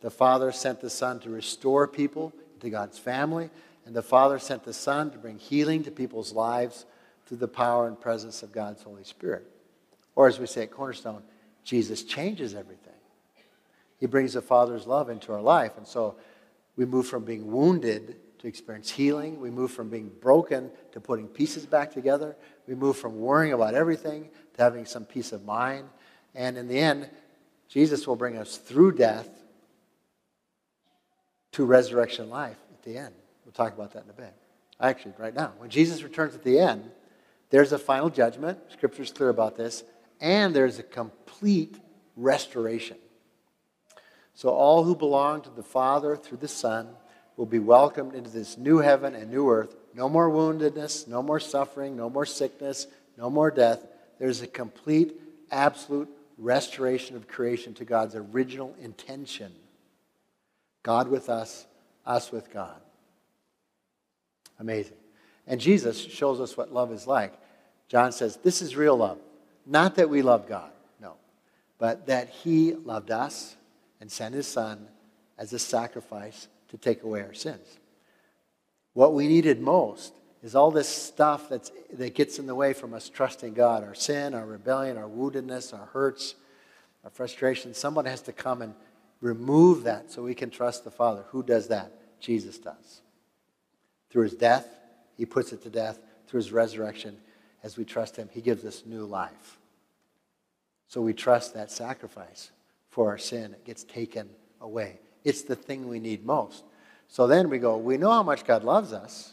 The 0.00 0.10
Father 0.10 0.52
sent 0.52 0.80
the 0.80 0.90
Son 0.90 1.18
to 1.20 1.30
restore 1.30 1.88
people 1.88 2.32
to 2.60 2.70
God's 2.70 3.00
family. 3.00 3.50
And 3.84 3.96
the 3.96 4.02
Father 4.02 4.38
sent 4.38 4.62
the 4.62 4.72
Son 4.72 5.10
to 5.10 5.18
bring 5.18 5.38
healing 5.38 5.82
to 5.82 5.90
people's 5.90 6.32
lives 6.32 6.86
through 7.26 7.38
the 7.38 7.48
power 7.48 7.88
and 7.88 8.00
presence 8.00 8.44
of 8.44 8.52
God's 8.52 8.82
Holy 8.82 9.02
Spirit. 9.02 9.50
Or 10.14 10.28
as 10.28 10.38
we 10.38 10.46
say 10.46 10.62
at 10.62 10.70
Cornerstone, 10.70 11.24
Jesus 11.64 12.04
changes 12.04 12.54
everything. 12.54 12.92
He 13.98 14.06
brings 14.06 14.34
the 14.34 14.42
Father's 14.42 14.86
love 14.86 15.08
into 15.08 15.32
our 15.32 15.40
life. 15.40 15.76
And 15.76 15.86
so 15.86 16.16
we 16.76 16.84
move 16.84 17.06
from 17.06 17.24
being 17.24 17.50
wounded 17.50 18.16
to 18.38 18.46
experience 18.46 18.90
healing. 18.90 19.40
We 19.40 19.50
move 19.50 19.70
from 19.70 19.88
being 19.88 20.10
broken 20.20 20.70
to 20.92 21.00
putting 21.00 21.26
pieces 21.26 21.64
back 21.64 21.92
together. 21.92 22.36
We 22.66 22.74
move 22.74 22.96
from 22.96 23.18
worrying 23.18 23.54
about 23.54 23.74
everything 23.74 24.28
to 24.54 24.62
having 24.62 24.84
some 24.84 25.04
peace 25.04 25.32
of 25.32 25.44
mind. 25.44 25.88
And 26.34 26.58
in 26.58 26.68
the 26.68 26.78
end, 26.78 27.08
Jesus 27.68 28.06
will 28.06 28.16
bring 28.16 28.36
us 28.36 28.58
through 28.58 28.92
death 28.92 29.28
to 31.52 31.64
resurrection 31.64 32.28
life 32.28 32.58
at 32.72 32.82
the 32.82 32.98
end. 32.98 33.14
We'll 33.44 33.52
talk 33.52 33.72
about 33.72 33.92
that 33.92 34.04
in 34.04 34.10
a 34.10 34.14
bit. 34.14 34.34
Actually, 34.80 35.14
right 35.18 35.34
now. 35.34 35.52
When 35.58 35.70
Jesus 35.70 36.02
returns 36.02 36.34
at 36.34 36.42
the 36.42 36.58
end, 36.58 36.90
there's 37.50 37.72
a 37.72 37.78
final 37.78 38.10
judgment. 38.10 38.58
Scripture's 38.70 39.12
clear 39.12 39.28
about 39.28 39.56
this. 39.56 39.84
And 40.20 40.54
there's 40.54 40.78
a 40.78 40.82
complete 40.82 41.78
restoration. 42.16 42.96
So 44.34 44.50
all 44.50 44.84
who 44.84 44.96
belong 44.96 45.42
to 45.42 45.50
the 45.50 45.62
Father 45.62 46.16
through 46.16 46.38
the 46.38 46.48
Son 46.48 46.88
will 47.36 47.46
be 47.46 47.58
welcomed 47.58 48.14
into 48.14 48.30
this 48.30 48.56
new 48.56 48.78
heaven 48.78 49.14
and 49.14 49.30
new 49.30 49.48
earth. 49.50 49.74
No 49.94 50.08
more 50.08 50.28
woundedness, 50.28 51.06
no 51.06 51.22
more 51.22 51.40
suffering, 51.40 51.96
no 51.96 52.10
more 52.10 52.26
sickness, 52.26 52.86
no 53.16 53.30
more 53.30 53.50
death. 53.50 53.86
There's 54.18 54.42
a 54.42 54.46
complete, 54.46 55.20
absolute 55.50 56.08
restoration 56.36 57.16
of 57.16 57.28
creation 57.28 57.74
to 57.74 57.84
God's 57.84 58.14
original 58.16 58.74
intention. 58.80 59.52
God 60.82 61.08
with 61.08 61.28
us, 61.28 61.66
us 62.04 62.32
with 62.32 62.52
God. 62.52 62.80
Amazing. 64.58 64.96
And 65.46 65.60
Jesus 65.60 65.98
shows 65.98 66.40
us 66.40 66.56
what 66.56 66.72
love 66.72 66.92
is 66.92 67.06
like. 67.06 67.34
John 67.88 68.12
says, 68.12 68.36
This 68.36 68.62
is 68.62 68.76
real 68.76 68.96
love. 68.96 69.18
Not 69.66 69.96
that 69.96 70.10
we 70.10 70.22
love 70.22 70.48
God, 70.48 70.70
no, 71.00 71.14
but 71.78 72.06
that 72.06 72.28
He 72.28 72.72
loved 72.72 73.10
us 73.10 73.56
and 74.00 74.10
sent 74.10 74.34
His 74.34 74.46
Son 74.46 74.88
as 75.38 75.52
a 75.52 75.58
sacrifice 75.58 76.48
to 76.68 76.76
take 76.76 77.02
away 77.02 77.22
our 77.22 77.34
sins. 77.34 77.78
What 78.92 79.14
we 79.14 79.26
needed 79.26 79.60
most 79.60 80.14
is 80.42 80.54
all 80.54 80.70
this 80.70 80.88
stuff 80.88 81.48
that's, 81.48 81.72
that 81.94 82.14
gets 82.14 82.38
in 82.38 82.46
the 82.46 82.54
way 82.54 82.72
from 82.72 82.94
us 82.94 83.08
trusting 83.08 83.54
God 83.54 83.82
our 83.82 83.94
sin, 83.94 84.34
our 84.34 84.46
rebellion, 84.46 84.96
our 84.96 85.08
woundedness, 85.08 85.72
our 85.72 85.86
hurts, 85.86 86.34
our 87.02 87.10
frustration. 87.10 87.74
Someone 87.74 88.04
has 88.04 88.20
to 88.22 88.32
come 88.32 88.62
and 88.62 88.74
remove 89.20 89.84
that 89.84 90.12
so 90.12 90.22
we 90.22 90.34
can 90.34 90.50
trust 90.50 90.84
the 90.84 90.90
Father. 90.90 91.24
Who 91.30 91.42
does 91.42 91.68
that? 91.68 91.92
Jesus 92.20 92.58
does. 92.58 93.00
Through 94.10 94.24
his 94.24 94.34
death, 94.34 94.68
he 95.16 95.26
puts 95.26 95.52
it 95.52 95.62
to 95.62 95.70
death. 95.70 95.98
Through 96.26 96.38
his 96.38 96.52
resurrection, 96.52 97.16
as 97.64 97.78
we 97.78 97.84
trust 97.84 98.16
him, 98.16 98.28
he 98.30 98.42
gives 98.42 98.64
us 98.64 98.84
new 98.84 99.04
life. 99.04 99.58
So 100.86 101.00
we 101.00 101.14
trust 101.14 101.54
that 101.54 101.72
sacrifice 101.72 102.50
for 102.90 103.08
our 103.08 103.18
sin. 103.18 103.54
It 103.54 103.64
gets 103.64 103.82
taken 103.82 104.28
away. 104.60 105.00
It's 105.24 105.42
the 105.42 105.56
thing 105.56 105.88
we 105.88 105.98
need 105.98 106.26
most. 106.26 106.62
So 107.08 107.26
then 107.26 107.48
we 107.48 107.58
go, 107.58 107.78
we 107.78 107.96
know 107.96 108.10
how 108.10 108.22
much 108.22 108.44
God 108.44 108.64
loves 108.64 108.92
us, 108.92 109.32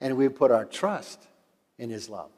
and 0.00 0.16
we 0.16 0.28
put 0.28 0.52
our 0.52 0.64
trust 0.64 1.26
in 1.78 1.90
his 1.90 2.08
love. 2.08 2.30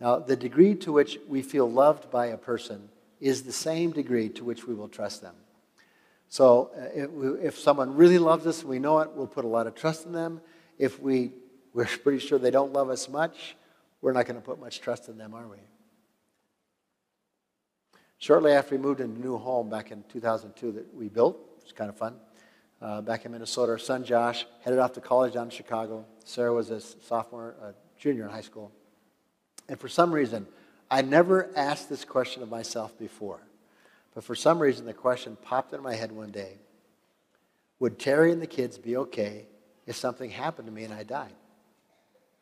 Now, 0.00 0.18
the 0.18 0.36
degree 0.36 0.74
to 0.76 0.92
which 0.92 1.18
we 1.28 1.42
feel 1.42 1.70
loved 1.70 2.10
by 2.10 2.26
a 2.26 2.36
person 2.36 2.88
is 3.20 3.42
the 3.42 3.52
same 3.52 3.90
degree 3.90 4.30
to 4.30 4.44
which 4.44 4.66
we 4.66 4.74
will 4.74 4.88
trust 4.88 5.20
them. 5.20 5.34
So 6.28 6.70
uh, 6.76 7.36
if, 7.46 7.58
someone 7.58 7.94
really 7.94 8.18
loves 8.18 8.46
us, 8.46 8.64
we 8.64 8.78
know 8.78 9.00
it, 9.00 9.10
we'll 9.12 9.26
put 9.26 9.44
a 9.44 9.48
lot 9.48 9.66
of 9.66 9.74
trust 9.74 10.06
in 10.06 10.12
them. 10.12 10.40
If 10.78 11.00
we, 11.00 11.32
we're 11.72 11.84
pretty 12.02 12.18
sure 12.18 12.38
they 12.38 12.50
don't 12.50 12.72
love 12.72 12.90
us 12.90 13.08
much, 13.08 13.56
we're 14.00 14.12
not 14.12 14.26
going 14.26 14.36
to 14.36 14.42
put 14.42 14.60
much 14.60 14.80
trust 14.80 15.08
in 15.08 15.18
them, 15.18 15.34
are 15.34 15.46
we? 15.46 15.58
Shortly 18.18 18.52
after 18.52 18.76
we 18.76 18.82
moved 18.82 19.00
into 19.00 19.20
a 19.20 19.24
new 19.24 19.36
home 19.36 19.68
back 19.68 19.90
in 19.90 20.04
2002 20.08 20.72
that 20.72 20.94
we 20.94 21.08
built, 21.08 21.36
it 21.58 21.64
was 21.64 21.72
kind 21.72 21.90
of 21.90 21.96
fun, 21.96 22.16
uh, 22.80 23.00
back 23.00 23.24
in 23.24 23.32
Minnesota, 23.32 23.72
our 23.72 23.78
son 23.78 24.04
Josh 24.04 24.46
headed 24.62 24.78
off 24.78 24.92
to 24.94 25.00
college 25.00 25.34
down 25.34 25.44
in 25.44 25.50
Chicago. 25.50 26.04
Sarah 26.24 26.52
was 26.52 26.70
a 26.70 26.80
sophomore, 26.80 27.54
a 27.62 27.74
junior 27.98 28.24
in 28.24 28.30
high 28.30 28.40
school. 28.40 28.72
And 29.68 29.78
for 29.78 29.88
some 29.88 30.12
reason, 30.12 30.46
I 30.90 31.02
never 31.02 31.50
asked 31.56 31.88
this 31.88 32.04
question 32.04 32.42
of 32.42 32.48
myself 32.48 32.98
before. 32.98 33.40
But 34.14 34.24
for 34.24 34.34
some 34.34 34.58
reason, 34.58 34.86
the 34.86 34.94
question 34.94 35.36
popped 35.42 35.72
into 35.72 35.82
my 35.82 35.94
head 35.94 36.12
one 36.12 36.30
day 36.30 36.58
Would 37.80 37.98
Terry 37.98 38.32
and 38.32 38.40
the 38.40 38.46
kids 38.46 38.78
be 38.78 38.96
okay 38.96 39.46
if 39.86 39.96
something 39.96 40.30
happened 40.30 40.66
to 40.68 40.72
me 40.72 40.84
and 40.84 40.94
I 40.94 41.02
died? 41.02 41.34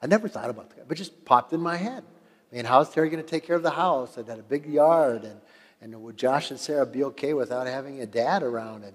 I 0.04 0.06
never 0.06 0.28
thought 0.28 0.50
about 0.50 0.70
that, 0.76 0.86
but 0.86 0.96
just 0.96 1.24
popped 1.24 1.52
in 1.52 1.60
my 1.60 1.76
head. 1.76 2.04
I 2.52 2.54
mean, 2.54 2.64
how's 2.66 2.90
Terry 2.90 3.08
going 3.08 3.24
to 3.24 3.28
take 3.28 3.44
care 3.44 3.56
of 3.56 3.64
the 3.64 3.70
house? 3.70 4.16
It 4.16 4.28
had 4.28 4.38
a 4.38 4.42
big 4.44 4.66
yard, 4.66 5.24
and 5.24 5.40
and 5.84 6.02
would 6.02 6.16
Josh 6.16 6.50
and 6.50 6.58
Sarah 6.58 6.86
be 6.86 7.04
okay 7.04 7.34
without 7.34 7.66
having 7.66 8.00
a 8.00 8.06
dad 8.06 8.42
around? 8.42 8.84
And, 8.84 8.94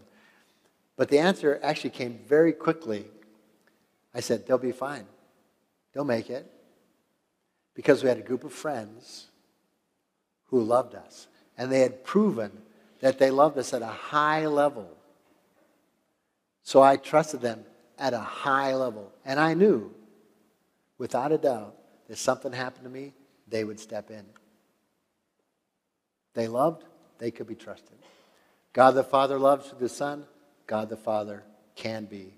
but 0.97 1.09
the 1.09 1.19
answer 1.19 1.59
actually 1.61 1.91
came 1.91 2.19
very 2.27 2.51
quickly. 2.51 3.05
I 4.11 4.21
said, 4.21 4.47
they'll 4.47 4.57
be 4.57 4.71
fine. 4.71 5.05
They'll 5.93 6.03
make 6.03 6.31
it. 6.31 6.51
Because 7.75 8.01
we 8.01 8.09
had 8.09 8.17
a 8.17 8.23
group 8.23 8.43
of 8.43 8.51
friends 8.51 9.27
who 10.45 10.63
loved 10.63 10.95
us. 10.95 11.27
And 11.59 11.71
they 11.71 11.81
had 11.81 12.03
proven 12.03 12.51
that 13.01 13.19
they 13.19 13.29
loved 13.29 13.59
us 13.59 13.71
at 13.71 13.83
a 13.83 13.85
high 13.85 14.47
level. 14.47 14.89
So 16.63 16.81
I 16.81 16.97
trusted 16.97 17.41
them 17.41 17.65
at 17.99 18.15
a 18.15 18.19
high 18.19 18.73
level. 18.73 19.11
And 19.23 19.39
I 19.39 19.53
knew, 19.53 19.93
without 20.99 21.31
a 21.31 21.39
doubt, 21.39 21.75
that 22.07 22.19
something 22.19 22.51
happened 22.51 22.83
to 22.83 22.89
me, 22.89 23.13
they 23.47 23.63
would 23.63 23.79
step 23.79 24.11
in. 24.11 24.25
They 26.35 26.47
loved, 26.47 26.83
they 27.17 27.31
could 27.31 27.47
be 27.47 27.55
trusted. 27.55 27.97
God 28.73 28.91
the 28.91 29.03
Father 29.03 29.39
loves 29.39 29.69
through 29.69 29.79
the 29.79 29.89
Son, 29.89 30.25
God 30.67 30.89
the 30.89 30.97
Father 30.97 31.43
can 31.75 32.05
be 32.05 32.33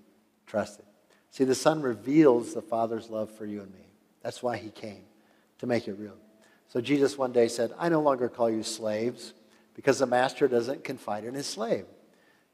trusted. 0.46 0.86
See, 1.30 1.44
the 1.44 1.54
Son 1.54 1.82
reveals 1.82 2.54
the 2.54 2.62
Father's 2.62 3.10
love 3.10 3.30
for 3.30 3.44
you 3.44 3.60
and 3.60 3.72
me. 3.72 3.86
That's 4.22 4.42
why 4.42 4.56
he 4.56 4.70
came, 4.70 5.04
to 5.58 5.66
make 5.66 5.88
it 5.88 5.94
real. 5.98 6.16
So 6.68 6.80
Jesus 6.80 7.18
one 7.18 7.32
day 7.32 7.48
said, 7.48 7.74
I 7.78 7.88
no 7.88 8.00
longer 8.00 8.28
call 8.28 8.50
you 8.50 8.62
slaves 8.62 9.34
because 9.74 9.98
the 9.98 10.06
master 10.06 10.48
doesn't 10.48 10.84
confide 10.84 11.24
in 11.24 11.34
his 11.34 11.46
slave. 11.46 11.84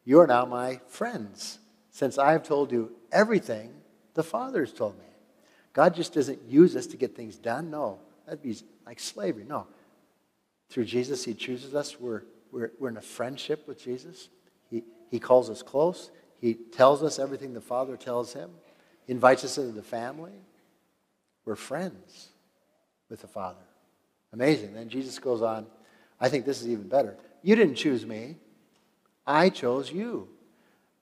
You 0.04 0.20
are 0.20 0.26
now 0.26 0.44
my 0.44 0.80
friends, 0.88 1.58
since 1.90 2.18
I 2.18 2.32
have 2.32 2.42
told 2.42 2.72
you 2.72 2.92
everything 3.12 3.72
the 4.14 4.22
Father 4.22 4.60
has 4.60 4.72
told 4.72 4.98
me. 4.98 5.07
God 5.72 5.94
just 5.94 6.14
doesn't 6.14 6.42
use 6.48 6.76
us 6.76 6.87
to 6.88 6.96
get 6.96 7.14
things 7.14 7.37
done. 7.37 7.70
No, 7.70 7.98
that'd 8.26 8.42
be 8.42 8.56
like 8.87 9.00
slavery. 9.00 9.44
No, 9.44 9.66
through 10.70 10.84
Jesus, 10.84 11.25
He 11.25 11.34
chooses 11.34 11.75
us. 11.75 11.98
We're, 12.00 12.22
we're, 12.50 12.72
we're 12.78 12.88
in 12.88 12.96
a 12.96 13.02
friendship 13.02 13.66
with 13.66 13.82
Jesus. 13.82 14.28
He, 14.70 14.84
he 15.10 15.18
calls 15.18 15.50
us 15.50 15.62
close. 15.62 16.10
He 16.40 16.54
tells 16.54 17.02
us 17.02 17.18
everything 17.18 17.54
the 17.54 17.60
Father 17.60 17.96
tells 17.96 18.32
Him. 18.32 18.50
He 19.06 19.12
invites 19.12 19.44
us 19.44 19.58
into 19.58 19.72
the 19.72 19.82
family. 19.82 20.32
We're 21.44 21.56
friends 21.56 22.28
with 23.08 23.20
the 23.20 23.28
Father. 23.28 23.56
Amazing. 24.32 24.75
Then 24.75 24.88
Jesus 24.88 25.18
goes 25.18 25.42
on. 25.42 25.66
I 26.20 26.28
think 26.28 26.44
this 26.44 26.60
is 26.60 26.68
even 26.68 26.88
better. 26.88 27.16
You 27.42 27.56
didn't 27.56 27.76
choose 27.76 28.04
me, 28.04 28.37
I 29.26 29.48
chose 29.48 29.90
you. 29.90 30.28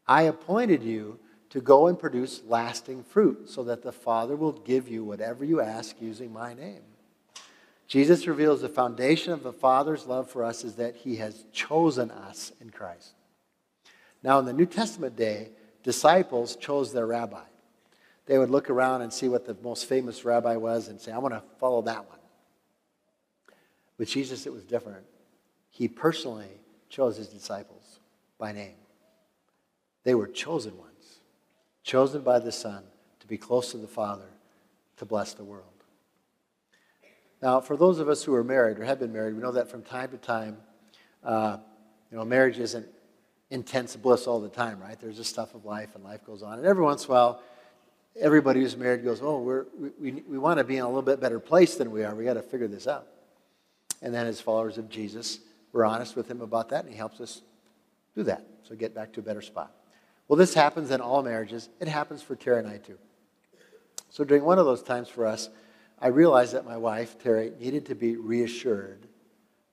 I 0.07 0.23
appointed 0.23 0.83
you 0.83 1.19
to 1.57 1.63
go 1.63 1.87
and 1.87 1.99
produce 1.99 2.43
lasting 2.47 3.03
fruit 3.03 3.49
so 3.49 3.65
that 3.65 3.83
the 3.83 3.91
Father 3.91 4.37
will 4.37 4.53
give 4.53 4.91
you 4.91 5.03
whatever 5.03 5.43
you 5.43 5.59
ask 5.59 5.97
using 6.03 6.31
my 6.31 6.53
name. 6.53 6.83
Jesus 7.87 8.27
reveals 8.27 8.61
the 8.61 8.69
foundation 8.69 9.33
of 9.33 9.43
the 9.43 9.55
Father's 9.55 10.05
love 10.05 10.29
for 10.29 10.45
us 10.45 10.65
is 10.65 10.75
that 10.75 10.97
he 10.97 11.17
has 11.17 11.47
chosen 11.55 12.11
us 12.11 12.53
in 12.61 12.69
Christ. 12.69 13.15
Now, 14.23 14.39
in 14.39 14.45
the 14.45 14.53
New 14.53 14.67
Testament 14.67 15.17
day, 15.17 15.49
disciples 15.83 16.57
chose 16.57 16.93
their 16.93 17.07
rabbi. 17.07 17.45
They 18.27 18.37
would 18.37 18.51
look 18.51 18.69
around 18.69 19.01
and 19.01 19.11
see 19.11 19.31
what 19.31 19.47
the 19.47 19.57
most 19.63 19.87
famous 19.87 20.27
rabbi 20.27 20.57
was 20.57 20.89
and 20.89 21.01
say, 21.01 21.11
I 21.11 21.17
want 21.17 21.33
to 21.33 21.43
follow 21.59 21.81
that 21.81 22.07
one. 22.07 22.19
With 23.97 24.11
Jesus, 24.11 24.45
it 24.45 24.53
was 24.53 24.65
different. 24.65 25.07
He 25.71 25.89
personally 25.89 26.51
chose 26.91 27.17
his 27.17 27.29
disciples 27.29 28.01
by 28.39 28.53
name. 28.53 28.75
They 30.05 30.15
were 30.15 30.29
chosen 30.29 30.77
ones, 30.77 30.86
chosen 31.87 32.21
by 32.21 32.41
the 32.41 32.53
Son 32.53 32.83
to 33.21 33.27
be 33.27 33.39
close 33.39 33.71
to 33.71 33.79
the 33.79 33.87
Father, 33.87 34.29
to 34.97 35.05
bless 35.05 35.33
the 35.33 35.45
world. 35.45 35.65
Now, 37.41 37.61
for 37.61 37.77
those 37.77 38.01
of 38.01 38.09
us 38.09 38.25
who 38.25 38.35
are 38.35 38.43
married 38.43 38.79
or 38.79 38.85
have 38.85 38.99
been 38.99 39.13
married, 39.13 39.37
we 39.37 39.43
know 39.43 39.53
that 39.53 39.71
from 39.71 39.83
time 39.83 40.11
to 40.11 40.17
time, 40.17 40.57
uh, 41.23 41.59
you 42.11 42.19
know, 42.19 42.25
marriage 42.25 42.59
isn't 42.59 42.87
intense 43.51 43.95
bliss 43.95 44.27
all 44.27 44.41
the 44.41 44.49
time, 44.49 44.81
right? 44.81 44.99
There's 45.01 45.17
just 45.17 45.31
stuff 45.31 45.55
of 45.55 45.65
life, 45.65 45.95
and 45.95 46.03
life 46.03 46.27
goes 46.27 46.43
on. 46.43 46.59
And 46.59 46.67
every 46.67 46.83
once 46.83 47.05
in 47.05 47.11
a 47.11 47.15
while, 47.15 47.43
everybody 48.19 48.61
who's 48.61 48.77
married 48.77 49.05
goes, 49.05 49.21
"Oh, 49.23 49.41
we're, 49.41 49.67
we, 49.79 49.91
we, 50.01 50.23
we 50.29 50.39
want 50.39 50.59
to 50.59 50.65
be 50.65 50.79
in 50.79 50.83
a 50.83 50.89
little 50.89 51.03
bit 51.03 51.21
better 51.21 51.39
place 51.39 51.77
than 51.77 51.93
we 51.93 52.03
are. 52.03 52.15
We 52.15 52.25
got 52.25 52.35
to 52.35 52.43
figure 52.43 52.69
this 52.69 52.89
out." 52.89 53.07
And 54.03 54.13
then, 54.13 54.27
as 54.27 54.41
followers 54.41 54.79
of 54.79 54.89
Jesus, 54.89 55.39
we're 55.73 55.85
honest 55.85 56.17
with 56.17 56.29
him 56.29 56.41
about 56.41 56.71
that, 56.71 56.85
and 56.85 56.93
he 56.93 56.99
helps 56.99 57.21
us 57.21 57.43
do 58.17 58.25
that. 58.25 58.45
So 58.65 58.75
get 58.75 58.95
back 58.95 59.13
to 59.13 59.21
a 59.21 59.23
better 59.23 59.43
spot. 59.43 59.73
Well, 60.29 60.37
this 60.37 60.55
happens 60.55 60.91
in 60.91 61.01
all 61.01 61.23
marriages. 61.23 61.69
It 61.81 61.89
happens 61.89 62.23
for 62.23 62.35
Terry 62.35 62.59
and 62.59 62.69
I 62.69 62.79
too. 62.79 62.99
So 64.11 64.25
during 64.25 64.45
one 64.45 64.59
of 64.59 64.67
those 64.67 64.83
times 64.83 65.09
for 65.09 65.27
us, 65.27 65.49
I 65.99 66.09
realized 66.09 66.55
that 66.55 66.65
my 66.65 66.77
wife, 66.77 67.19
Terry, 67.19 67.53
needed 67.59 67.87
to 67.87 67.95
be 67.95 68.17
reassured 68.17 69.07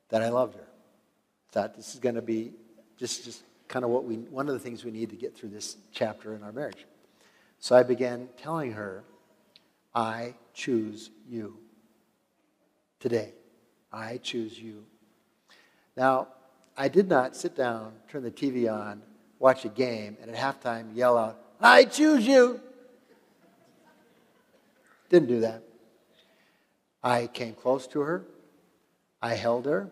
that 0.10 0.22
I 0.22 0.30
loved 0.30 0.56
her. 0.56 0.68
That 1.54 1.76
this 1.76 1.94
is 1.94 2.00
going 2.00 2.16
to 2.16 2.22
be 2.22 2.54
just, 2.98 3.26
just 3.26 3.44
kind 3.68 3.84
of 3.84 3.92
what 3.92 4.06
we, 4.06 4.16
one 4.16 4.48
of 4.48 4.54
the 4.54 4.60
things 4.60 4.84
we 4.84 4.92
need 4.92 5.10
to 5.10 5.16
get 5.16 5.36
through 5.36 5.50
this 5.50 5.78
chapter 5.92 6.36
in 6.36 6.44
our 6.44 6.52
marriage. 6.52 6.86
So 7.60 7.76
I 7.76 7.84
began 7.84 8.30
telling 8.38 8.74
her, 8.74 9.04
I 9.96 10.36
choose 10.54 11.10
you. 11.28 11.58
Today, 13.00 13.34
I 13.92 14.18
choose 14.18 14.60
you. 14.60 14.86
Now, 15.96 16.28
I 16.76 16.88
did 16.88 17.08
not 17.08 17.36
sit 17.36 17.56
down, 17.56 17.94
turn 18.08 18.24
the 18.24 18.32
TV 18.32 18.72
on, 18.72 19.02
watch 19.44 19.66
a 19.66 19.70
game, 19.70 20.16
and 20.22 20.32
at 20.32 20.38
halftime 20.38 20.96
yell 20.96 21.18
out, 21.18 21.38
I 21.60 21.84
choose 21.84 22.26
you. 22.26 22.62
Didn't 25.10 25.28
do 25.28 25.42
that. 25.42 25.64
I 27.04 27.28
came 27.28 27.54
close 27.54 27.86
to 27.88 28.00
her. 28.00 28.24
I 29.22 29.34
held 29.34 29.66
her. 29.66 29.92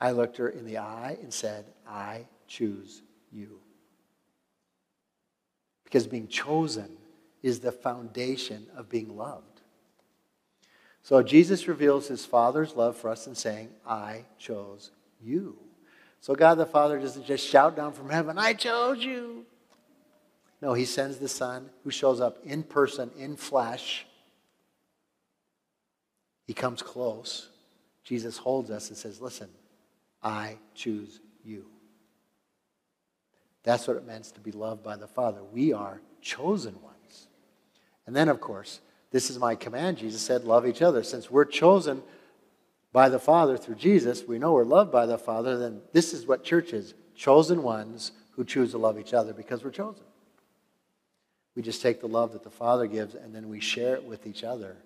I 0.00 0.12
looked 0.12 0.38
her 0.38 0.48
in 0.48 0.64
the 0.64 0.78
eye 0.78 1.18
and 1.20 1.30
said, 1.30 1.66
I 1.86 2.24
choose 2.48 3.02
you. 3.30 3.60
Because 5.84 6.06
being 6.06 6.26
chosen 6.26 6.96
is 7.42 7.60
the 7.60 7.72
foundation 7.72 8.66
of 8.74 8.88
being 8.88 9.18
loved. 9.18 9.60
So 11.02 11.22
Jesus 11.22 11.68
reveals 11.68 12.08
his 12.08 12.24
Father's 12.24 12.74
love 12.74 12.96
for 12.96 13.10
us 13.10 13.26
in 13.26 13.34
saying, 13.34 13.68
I 13.86 14.24
chose 14.38 14.92
you. 15.20 15.58
So 16.22 16.36
God 16.36 16.54
the 16.54 16.64
Father 16.64 17.00
doesn't 17.00 17.26
just 17.26 17.44
shout 17.44 17.74
down 17.74 17.92
from 17.92 18.08
heaven, 18.08 18.38
I 18.38 18.54
chose 18.54 19.04
you. 19.04 19.44
No, 20.62 20.72
he 20.72 20.84
sends 20.84 21.16
the 21.16 21.28
Son 21.28 21.68
who 21.82 21.90
shows 21.90 22.20
up 22.20 22.38
in 22.44 22.62
person, 22.62 23.10
in 23.18 23.34
flesh. 23.34 24.06
He 26.46 26.54
comes 26.54 26.80
close. 26.80 27.48
Jesus 28.04 28.36
holds 28.38 28.70
us 28.70 28.88
and 28.88 28.96
says, 28.96 29.20
Listen, 29.20 29.48
I 30.22 30.58
choose 30.76 31.18
you. 31.44 31.66
That's 33.64 33.88
what 33.88 33.96
it 33.96 34.06
means 34.06 34.30
to 34.32 34.40
be 34.40 34.52
loved 34.52 34.84
by 34.84 34.96
the 34.96 35.08
Father. 35.08 35.42
We 35.42 35.72
are 35.72 36.00
chosen 36.20 36.80
ones. 36.82 37.26
And 38.06 38.14
then, 38.14 38.28
of 38.28 38.40
course, 38.40 38.80
this 39.10 39.28
is 39.28 39.40
my 39.40 39.56
command. 39.56 39.98
Jesus 39.98 40.22
said, 40.22 40.44
Love 40.44 40.68
each 40.68 40.82
other. 40.82 41.02
Since 41.02 41.32
we're 41.32 41.44
chosen 41.44 42.00
by 42.92 43.08
the 43.08 43.18
Father 43.18 43.56
through 43.56 43.76
Jesus, 43.76 44.24
we 44.26 44.38
know 44.38 44.52
we're 44.52 44.64
loved 44.64 44.92
by 44.92 45.06
the 45.06 45.18
Father, 45.18 45.56
then 45.56 45.80
this 45.92 46.12
is 46.12 46.26
what 46.26 46.44
church 46.44 46.72
is 46.72 46.94
chosen 47.14 47.62
ones 47.62 48.12
who 48.32 48.44
choose 48.44 48.72
to 48.72 48.78
love 48.78 48.98
each 48.98 49.14
other 49.14 49.32
because 49.32 49.64
we're 49.64 49.70
chosen. 49.70 50.04
We 51.54 51.62
just 51.62 51.82
take 51.82 52.00
the 52.00 52.08
love 52.08 52.32
that 52.32 52.44
the 52.44 52.50
Father 52.50 52.86
gives 52.86 53.14
and 53.14 53.34
then 53.34 53.48
we 53.48 53.60
share 53.60 53.94
it 53.94 54.04
with 54.04 54.26
each 54.26 54.44
other. 54.44 54.76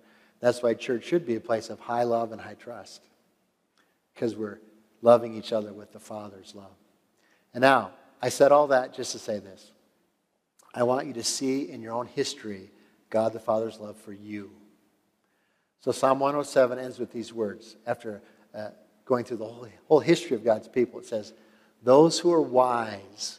That's 0.41 0.63
why 0.63 0.75
church 0.75 1.05
should 1.05 1.27
be 1.27 1.37
a 1.37 1.41
place 1.41 1.71
of 1.71 1.81
high 1.81 2.03
love 2.03 2.33
and 2.33 2.41
high 2.41 2.55
trust 2.55 3.03
because 4.15 4.37
we're 4.37 4.59
loving 5.03 5.35
each 5.35 5.53
other 5.53 5.73
with 5.73 5.93
the 5.93 6.01
Father's 6.01 6.55
love. 6.55 6.75
And 7.55 7.63
now, 7.63 7.93
I 8.21 8.29
said 8.29 8.53
all 8.53 8.69
that 8.69 8.95
just 8.95 9.13
to 9.13 9.19
say 9.19 9.39
this. 9.39 9.71
I 10.75 10.83
want 10.83 11.07
you 11.07 11.13
to 11.15 11.25
see 11.25 11.71
in 11.71 11.81
your 11.81 11.95
own 11.95 12.07
history 12.07 12.71
God 13.09 13.33
the 13.33 13.41
Father's 13.41 13.79
love 13.79 13.97
for 13.97 14.13
you. 14.13 14.51
So 15.87 15.93
Psalm 15.93 16.19
107 16.19 16.81
ends 16.81 16.99
with 16.99 17.13
these 17.13 17.33
words 17.33 17.77
after 17.87 18.21
uh, 18.53 18.71
going 19.05 19.25
through 19.25 19.37
the 19.37 19.45
whole, 19.45 19.69
whole 19.87 20.01
history 20.01 20.35
of 20.35 20.43
God's 20.43 20.67
people. 20.67 20.99
It 20.99 21.07
says, 21.07 21.33
Those 21.85 22.19
who 22.19 22.33
are 22.33 22.41
wise 22.41 23.39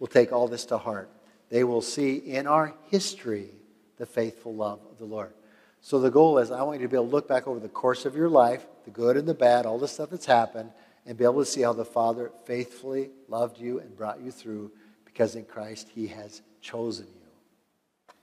will 0.00 0.08
take 0.08 0.32
all 0.32 0.48
this 0.48 0.64
to 0.64 0.78
heart. 0.78 1.08
They 1.50 1.62
will 1.62 1.80
see 1.80 2.16
in 2.16 2.48
our 2.48 2.74
history 2.90 3.50
the 3.96 4.06
faithful 4.06 4.56
love 4.56 4.80
of 4.90 4.98
the 4.98 5.04
Lord. 5.04 5.34
So 5.82 6.00
the 6.00 6.10
goal 6.10 6.38
is 6.38 6.50
I 6.50 6.62
want 6.62 6.80
you 6.80 6.86
to 6.88 6.90
be 6.90 6.96
able 6.96 7.06
to 7.06 7.12
look 7.12 7.28
back 7.28 7.46
over 7.46 7.60
the 7.60 7.68
course 7.68 8.06
of 8.06 8.16
your 8.16 8.28
life, 8.28 8.66
the 8.84 8.90
good 8.90 9.16
and 9.16 9.28
the 9.28 9.32
bad, 9.32 9.64
all 9.64 9.78
the 9.78 9.86
stuff 9.86 10.10
that's 10.10 10.26
happened, 10.26 10.72
and 11.06 11.16
be 11.16 11.22
able 11.22 11.44
to 11.44 11.46
see 11.46 11.62
how 11.62 11.74
the 11.74 11.84
Father 11.84 12.32
faithfully 12.44 13.10
loved 13.28 13.60
you 13.60 13.78
and 13.78 13.96
brought 13.96 14.20
you 14.20 14.32
through 14.32 14.72
because 15.04 15.36
in 15.36 15.44
Christ 15.44 15.90
he 15.94 16.08
has 16.08 16.42
chosen 16.60 17.06
you. 17.06 18.14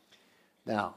Now, 0.66 0.96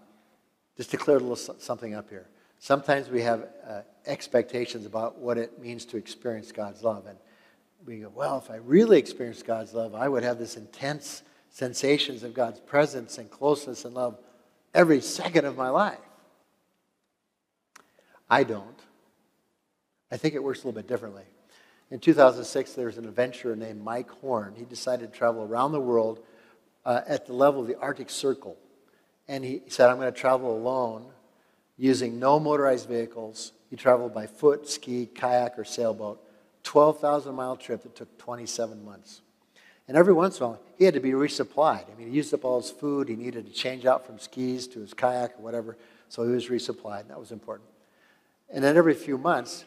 just 0.77 0.91
to 0.91 0.97
clear 0.97 1.19
a 1.19 1.21
little 1.21 1.37
something 1.37 1.95
up 1.95 2.11
here. 2.11 2.27
Sometimes 2.59 3.09
we 3.09 3.23
have 3.23 3.49
uh, 3.69 3.81
expectations 4.07 4.87
about 4.87 5.19
what 5.19 5.39
it 5.39 5.61
means 5.61 5.85
to 5.87 5.97
experience 5.97 6.53
God's 6.53 6.83
love. 6.83 7.07
And 7.07 7.19
we 7.87 8.01
go, 8.01 8.13
well, 8.15 8.39
if 8.39 8.51
I 8.51 8.57
really 8.57 8.99
experienced 8.99 9.47
God's 9.47 9.75
love, 9.75 9.95
I 9.95 10.09
would 10.09 10.23
have 10.23 10.39
this 10.39 10.57
intense 10.57 11.23
sensations 11.51 12.23
of 12.23 12.35
God's 12.35 12.61
presence 12.61 13.19
and 13.19 13.31
closeness 13.31 13.85
and 13.85 13.95
love 13.95 14.19
every 14.73 15.01
second 15.01 15.45
of 15.45 15.57
my 15.57 15.69
life. 15.69 15.99
I 18.29 18.45
don't. 18.45 18.81
I 20.11 20.17
think 20.17 20.35
it 20.35 20.43
works 20.43 20.63
a 20.63 20.67
little 20.67 20.81
bit 20.81 20.89
differently. 20.89 21.25
In 21.91 22.01
2006, 22.01 22.73
there 22.73 22.87
was 22.87 22.99
an 22.99 23.05
adventurer 23.05 23.55
named 23.55 23.83
Mike 23.83 24.11
Horn. 24.11 24.55
He 24.57 24.65
decided 24.65 25.13
to 25.13 25.19
travel 25.19 25.45
around 25.45 25.73
the 25.73 25.81
world 25.81 26.21
uh, 26.85 27.03
at 27.07 27.27
the 27.27 27.33
level 27.33 27.61
of 27.61 27.67
the 27.67 27.79
Arctic 27.79 28.11
Circle. 28.11 28.57
And 29.29 29.45
he 29.45 29.63
said, 29.69 29.91
I'm 29.91 29.97
going 29.97 30.13
to 30.13 30.19
travel 30.19 30.57
alone 30.57 31.07
using 31.77 32.19
no 32.19 32.39
motorized 32.39 32.89
vehicles. 32.89 33.53
He 33.71 33.77
traveled 33.77 34.15
by 34.15 34.27
foot, 34.27 34.69
ski, 34.69 35.07
kayak, 35.07 35.59
or 35.59 35.65
sailboat. 35.65 36.21
12,000 36.63 37.35
mile 37.35 37.57
trip 37.57 37.83
that 37.83 37.95
took 37.95 38.17
27 38.19 38.85
months. 38.85 39.21
And 39.87 39.97
every 39.97 40.15
once 40.15 40.39
in 40.39 40.45
a 40.45 40.49
while, 40.49 40.61
he 40.79 40.85
had 40.85 40.95
to 40.95 41.01
be 41.01 41.11
resupplied. 41.11 41.85
I 41.91 41.99
mean, 41.99 42.09
he 42.09 42.17
used 42.17 42.33
up 42.33 42.45
all 42.45 42.61
his 42.61 42.71
food. 42.71 43.09
He 43.09 43.17
needed 43.17 43.47
to 43.47 43.53
change 43.53 43.85
out 43.85 44.07
from 44.07 44.19
skis 44.19 44.67
to 44.69 44.81
his 44.81 44.95
kayak 44.95 45.39
or 45.39 45.43
whatever. 45.43 45.77
So 46.09 46.25
he 46.25 46.31
was 46.31 46.49
resupplied. 46.49 47.03
And 47.03 47.11
that 47.11 47.21
was 47.21 47.33
important. 47.33 47.69
And 48.51 48.65
then 48.65 48.77
every 48.77 48.95
few 48.95 49.19
months, 49.19 49.65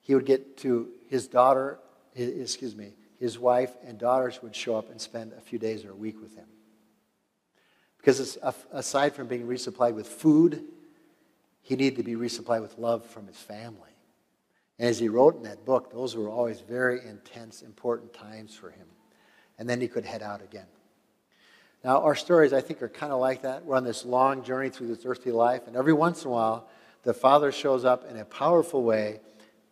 he 0.00 0.14
would 0.14 0.26
get 0.26 0.58
to 0.58 0.88
his 1.08 1.28
daughter, 1.28 1.78
his, 2.14 2.54
excuse 2.54 2.76
me, 2.76 2.92
his 3.18 3.38
wife 3.38 3.74
and 3.86 3.98
daughters 3.98 4.42
would 4.42 4.54
show 4.54 4.76
up 4.76 4.90
and 4.90 5.00
spend 5.00 5.32
a 5.32 5.40
few 5.40 5.58
days 5.58 5.84
or 5.84 5.90
a 5.90 5.94
week 5.94 6.20
with 6.20 6.36
him. 6.36 6.46
Because 7.98 8.38
aside 8.72 9.14
from 9.14 9.26
being 9.26 9.46
resupplied 9.46 9.94
with 9.94 10.06
food 10.06 10.64
he 11.62 11.76
needed 11.76 11.96
to 11.96 12.02
be 12.02 12.14
resupplied 12.14 12.62
with 12.62 12.78
love 12.78 13.04
from 13.04 13.26
his 13.26 13.36
family. 13.36 13.90
And 14.78 14.88
as 14.88 14.98
he 14.98 15.08
wrote 15.08 15.36
in 15.36 15.42
that 15.42 15.64
book, 15.64 15.92
those 15.92 16.14
were 16.14 16.28
always 16.28 16.60
very 16.60 17.00
intense, 17.04 17.62
important 17.62 18.12
times 18.12 18.54
for 18.54 18.70
him. 18.70 18.86
And 19.58 19.68
then 19.68 19.80
he 19.80 19.88
could 19.88 20.04
head 20.04 20.22
out 20.22 20.42
again. 20.42 20.66
Now, 21.84 22.02
our 22.02 22.14
stories, 22.14 22.52
I 22.52 22.60
think, 22.60 22.82
are 22.82 22.88
kind 22.88 23.12
of 23.12 23.20
like 23.20 23.42
that. 23.42 23.64
We're 23.64 23.76
on 23.76 23.84
this 23.84 24.04
long 24.04 24.42
journey 24.42 24.68
through 24.68 24.88
this 24.88 25.04
earthly 25.04 25.32
life, 25.32 25.66
and 25.66 25.76
every 25.76 25.92
once 25.92 26.24
in 26.24 26.30
a 26.30 26.32
while, 26.32 26.68
the 27.04 27.14
Father 27.14 27.52
shows 27.52 27.84
up 27.84 28.08
in 28.10 28.16
a 28.16 28.24
powerful 28.24 28.82
way, 28.82 29.20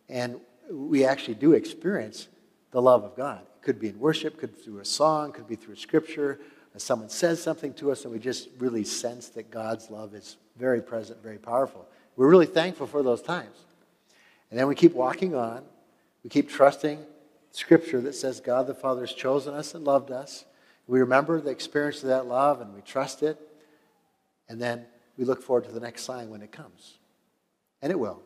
and 0.07 0.39
we 0.71 1.05
actually 1.05 1.35
do 1.35 1.53
experience 1.53 2.27
the 2.71 2.81
love 2.81 3.03
of 3.03 3.15
God. 3.15 3.41
It 3.41 3.61
could 3.61 3.79
be 3.79 3.89
in 3.89 3.99
worship, 3.99 4.37
could 4.37 4.55
be 4.55 4.61
through 4.61 4.79
a 4.79 4.85
song, 4.85 5.31
could 5.31 5.47
be 5.47 5.55
through 5.55 5.75
scripture. 5.75 6.39
Someone 6.81 7.09
says 7.09 7.41
something 7.41 7.73
to 7.75 7.91
us, 7.91 8.03
and 8.03 8.13
we 8.13 8.19
just 8.19 8.49
really 8.59 8.83
sense 8.83 9.29
that 9.29 9.49
God's 9.49 9.89
love 9.89 10.13
is 10.13 10.37
very 10.57 10.81
present, 10.81 11.21
very 11.23 11.37
powerful. 11.37 11.87
We're 12.15 12.29
really 12.29 12.45
thankful 12.45 12.87
for 12.87 13.03
those 13.03 13.21
times. 13.21 13.57
And 14.49 14.59
then 14.59 14.67
we 14.67 14.75
keep 14.75 14.93
walking 14.93 15.35
on. 15.35 15.63
We 16.23 16.29
keep 16.29 16.49
trusting 16.49 16.99
Scripture 17.51 18.01
that 18.01 18.15
says 18.15 18.39
God 18.39 18.67
the 18.67 18.73
Father 18.73 19.01
has 19.01 19.13
chosen 19.13 19.53
us 19.53 19.73
and 19.73 19.85
loved 19.85 20.11
us. 20.11 20.45
We 20.87 20.99
remember 20.99 21.41
the 21.41 21.49
experience 21.49 22.01
of 22.03 22.09
that 22.09 22.27
love 22.27 22.61
and 22.61 22.73
we 22.73 22.81
trust 22.81 23.23
it. 23.23 23.37
And 24.49 24.61
then 24.61 24.85
we 25.17 25.25
look 25.25 25.41
forward 25.41 25.65
to 25.65 25.71
the 25.71 25.79
next 25.79 26.03
sign 26.03 26.29
when 26.29 26.41
it 26.41 26.51
comes. 26.51 26.97
And 27.81 27.91
it 27.91 27.99
will, 27.99 28.21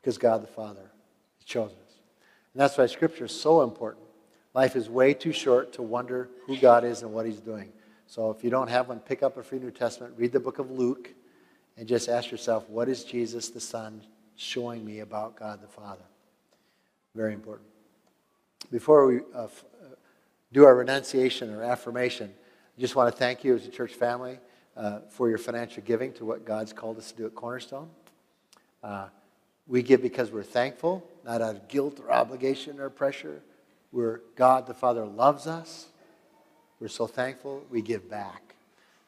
because 0.00 0.18
God 0.18 0.42
the 0.42 0.48
Father 0.48 0.90
has 1.38 1.44
chosen 1.44 1.76
us. 1.86 1.94
And 2.52 2.60
that's 2.60 2.76
why 2.76 2.86
Scripture 2.86 3.24
is 3.24 3.38
so 3.38 3.62
important. 3.62 4.04
Life 4.54 4.76
is 4.76 4.90
way 4.90 5.14
too 5.14 5.32
short 5.32 5.72
to 5.74 5.82
wonder 5.82 6.28
who 6.46 6.56
God 6.56 6.84
is 6.84 7.02
and 7.02 7.12
what 7.12 7.26
He's 7.26 7.40
doing. 7.40 7.72
So 8.06 8.30
if 8.30 8.44
you 8.44 8.50
don't 8.50 8.68
have 8.68 8.88
one, 8.88 9.00
pick 9.00 9.22
up 9.22 9.36
a 9.36 9.42
free 9.42 9.58
New 9.58 9.70
Testament, 9.70 10.14
read 10.16 10.32
the 10.32 10.40
book 10.40 10.58
of 10.58 10.70
Luke, 10.70 11.10
and 11.76 11.88
just 11.88 12.08
ask 12.08 12.30
yourself, 12.30 12.68
what 12.68 12.88
is 12.88 13.04
Jesus 13.04 13.48
the 13.48 13.60
Son 13.60 14.02
showing 14.36 14.84
me 14.84 15.00
about 15.00 15.36
God 15.36 15.62
the 15.62 15.68
Father? 15.68 16.04
Very 17.14 17.32
important. 17.32 17.68
Before 18.70 19.06
we 19.06 19.20
uh, 19.34 19.44
uh, 19.44 19.48
do 20.52 20.64
our 20.64 20.74
renunciation 20.74 21.54
or 21.54 21.62
affirmation, 21.62 22.30
I 22.76 22.80
just 22.80 22.94
want 22.94 23.10
to 23.10 23.18
thank 23.18 23.44
you 23.44 23.54
as 23.54 23.66
a 23.66 23.70
church 23.70 23.94
family 23.94 24.38
uh, 24.76 25.00
for 25.08 25.28
your 25.28 25.38
financial 25.38 25.82
giving 25.82 26.12
to 26.14 26.24
what 26.24 26.44
God's 26.44 26.72
called 26.72 26.98
us 26.98 27.10
to 27.12 27.16
do 27.16 27.26
at 27.26 27.34
Cornerstone. 27.34 27.88
Uh, 28.82 29.06
We 29.68 29.82
give 29.82 30.02
because 30.02 30.32
we're 30.32 30.42
thankful, 30.42 31.08
not 31.24 31.40
out 31.40 31.54
of 31.54 31.68
guilt 31.68 32.00
or 32.00 32.12
obligation 32.12 32.80
or 32.80 32.90
pressure. 32.90 33.40
We're 33.92 34.20
God 34.36 34.66
the 34.66 34.74
Father 34.74 35.04
loves 35.04 35.46
us. 35.46 35.86
We're 36.80 36.88
so 36.88 37.06
thankful, 37.06 37.64
we 37.70 37.80
give 37.82 38.10
back 38.10 38.54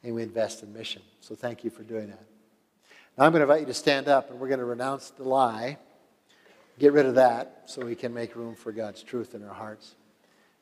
and 0.04 0.14
we 0.14 0.22
invest 0.22 0.62
in 0.62 0.72
mission. 0.72 1.02
So 1.20 1.34
thank 1.34 1.64
you 1.64 1.70
for 1.70 1.82
doing 1.82 2.08
that. 2.08 2.24
Now 3.18 3.24
I'm 3.24 3.32
going 3.32 3.40
to 3.40 3.50
invite 3.50 3.60
you 3.60 3.66
to 3.66 3.74
stand 3.74 4.06
up 4.06 4.30
and 4.30 4.38
we're 4.38 4.48
going 4.48 4.60
to 4.60 4.64
renounce 4.64 5.10
the 5.10 5.24
lie, 5.24 5.78
get 6.78 6.92
rid 6.92 7.06
of 7.06 7.16
that 7.16 7.62
so 7.66 7.84
we 7.84 7.96
can 7.96 8.12
make 8.12 8.36
room 8.36 8.54
for 8.54 8.70
God's 8.70 9.02
truth 9.02 9.34
in 9.34 9.42
our 9.42 9.54
hearts. 9.54 9.94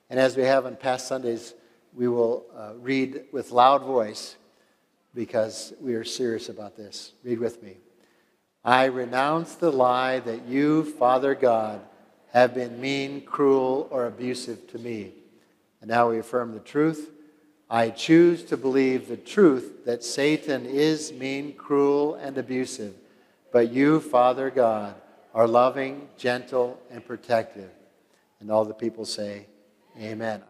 And 0.08 0.18
as 0.18 0.36
we 0.36 0.44
have 0.44 0.64
on 0.64 0.76
past 0.76 1.08
Sundays, 1.08 1.54
we 1.94 2.08
will 2.08 2.46
uh, 2.56 2.72
read 2.78 3.24
with 3.32 3.50
loud 3.50 3.82
voice 3.82 4.36
because 5.14 5.74
we 5.80 5.94
are 5.94 6.04
serious 6.04 6.48
about 6.48 6.76
this. 6.76 7.12
Read 7.24 7.38
with 7.38 7.62
me. 7.62 7.76
I 8.64 8.84
renounce 8.84 9.56
the 9.56 9.72
lie 9.72 10.20
that 10.20 10.46
you, 10.46 10.84
Father 10.84 11.34
God, 11.34 11.80
have 12.32 12.54
been 12.54 12.80
mean, 12.80 13.20
cruel, 13.22 13.88
or 13.90 14.06
abusive 14.06 14.66
to 14.72 14.78
me. 14.78 15.12
And 15.80 15.90
now 15.90 16.10
we 16.10 16.18
affirm 16.18 16.52
the 16.52 16.60
truth. 16.60 17.10
I 17.68 17.90
choose 17.90 18.44
to 18.44 18.56
believe 18.56 19.08
the 19.08 19.16
truth 19.16 19.84
that 19.86 20.04
Satan 20.04 20.66
is 20.66 21.12
mean, 21.12 21.54
cruel, 21.54 22.14
and 22.16 22.36
abusive, 22.36 22.94
but 23.50 23.70
you, 23.70 24.00
Father 24.00 24.50
God, 24.50 24.94
are 25.34 25.48
loving, 25.48 26.08
gentle, 26.18 26.80
and 26.90 27.04
protective. 27.04 27.70
And 28.40 28.50
all 28.50 28.64
the 28.64 28.74
people 28.74 29.04
say, 29.04 29.46
Amen. 29.98 30.42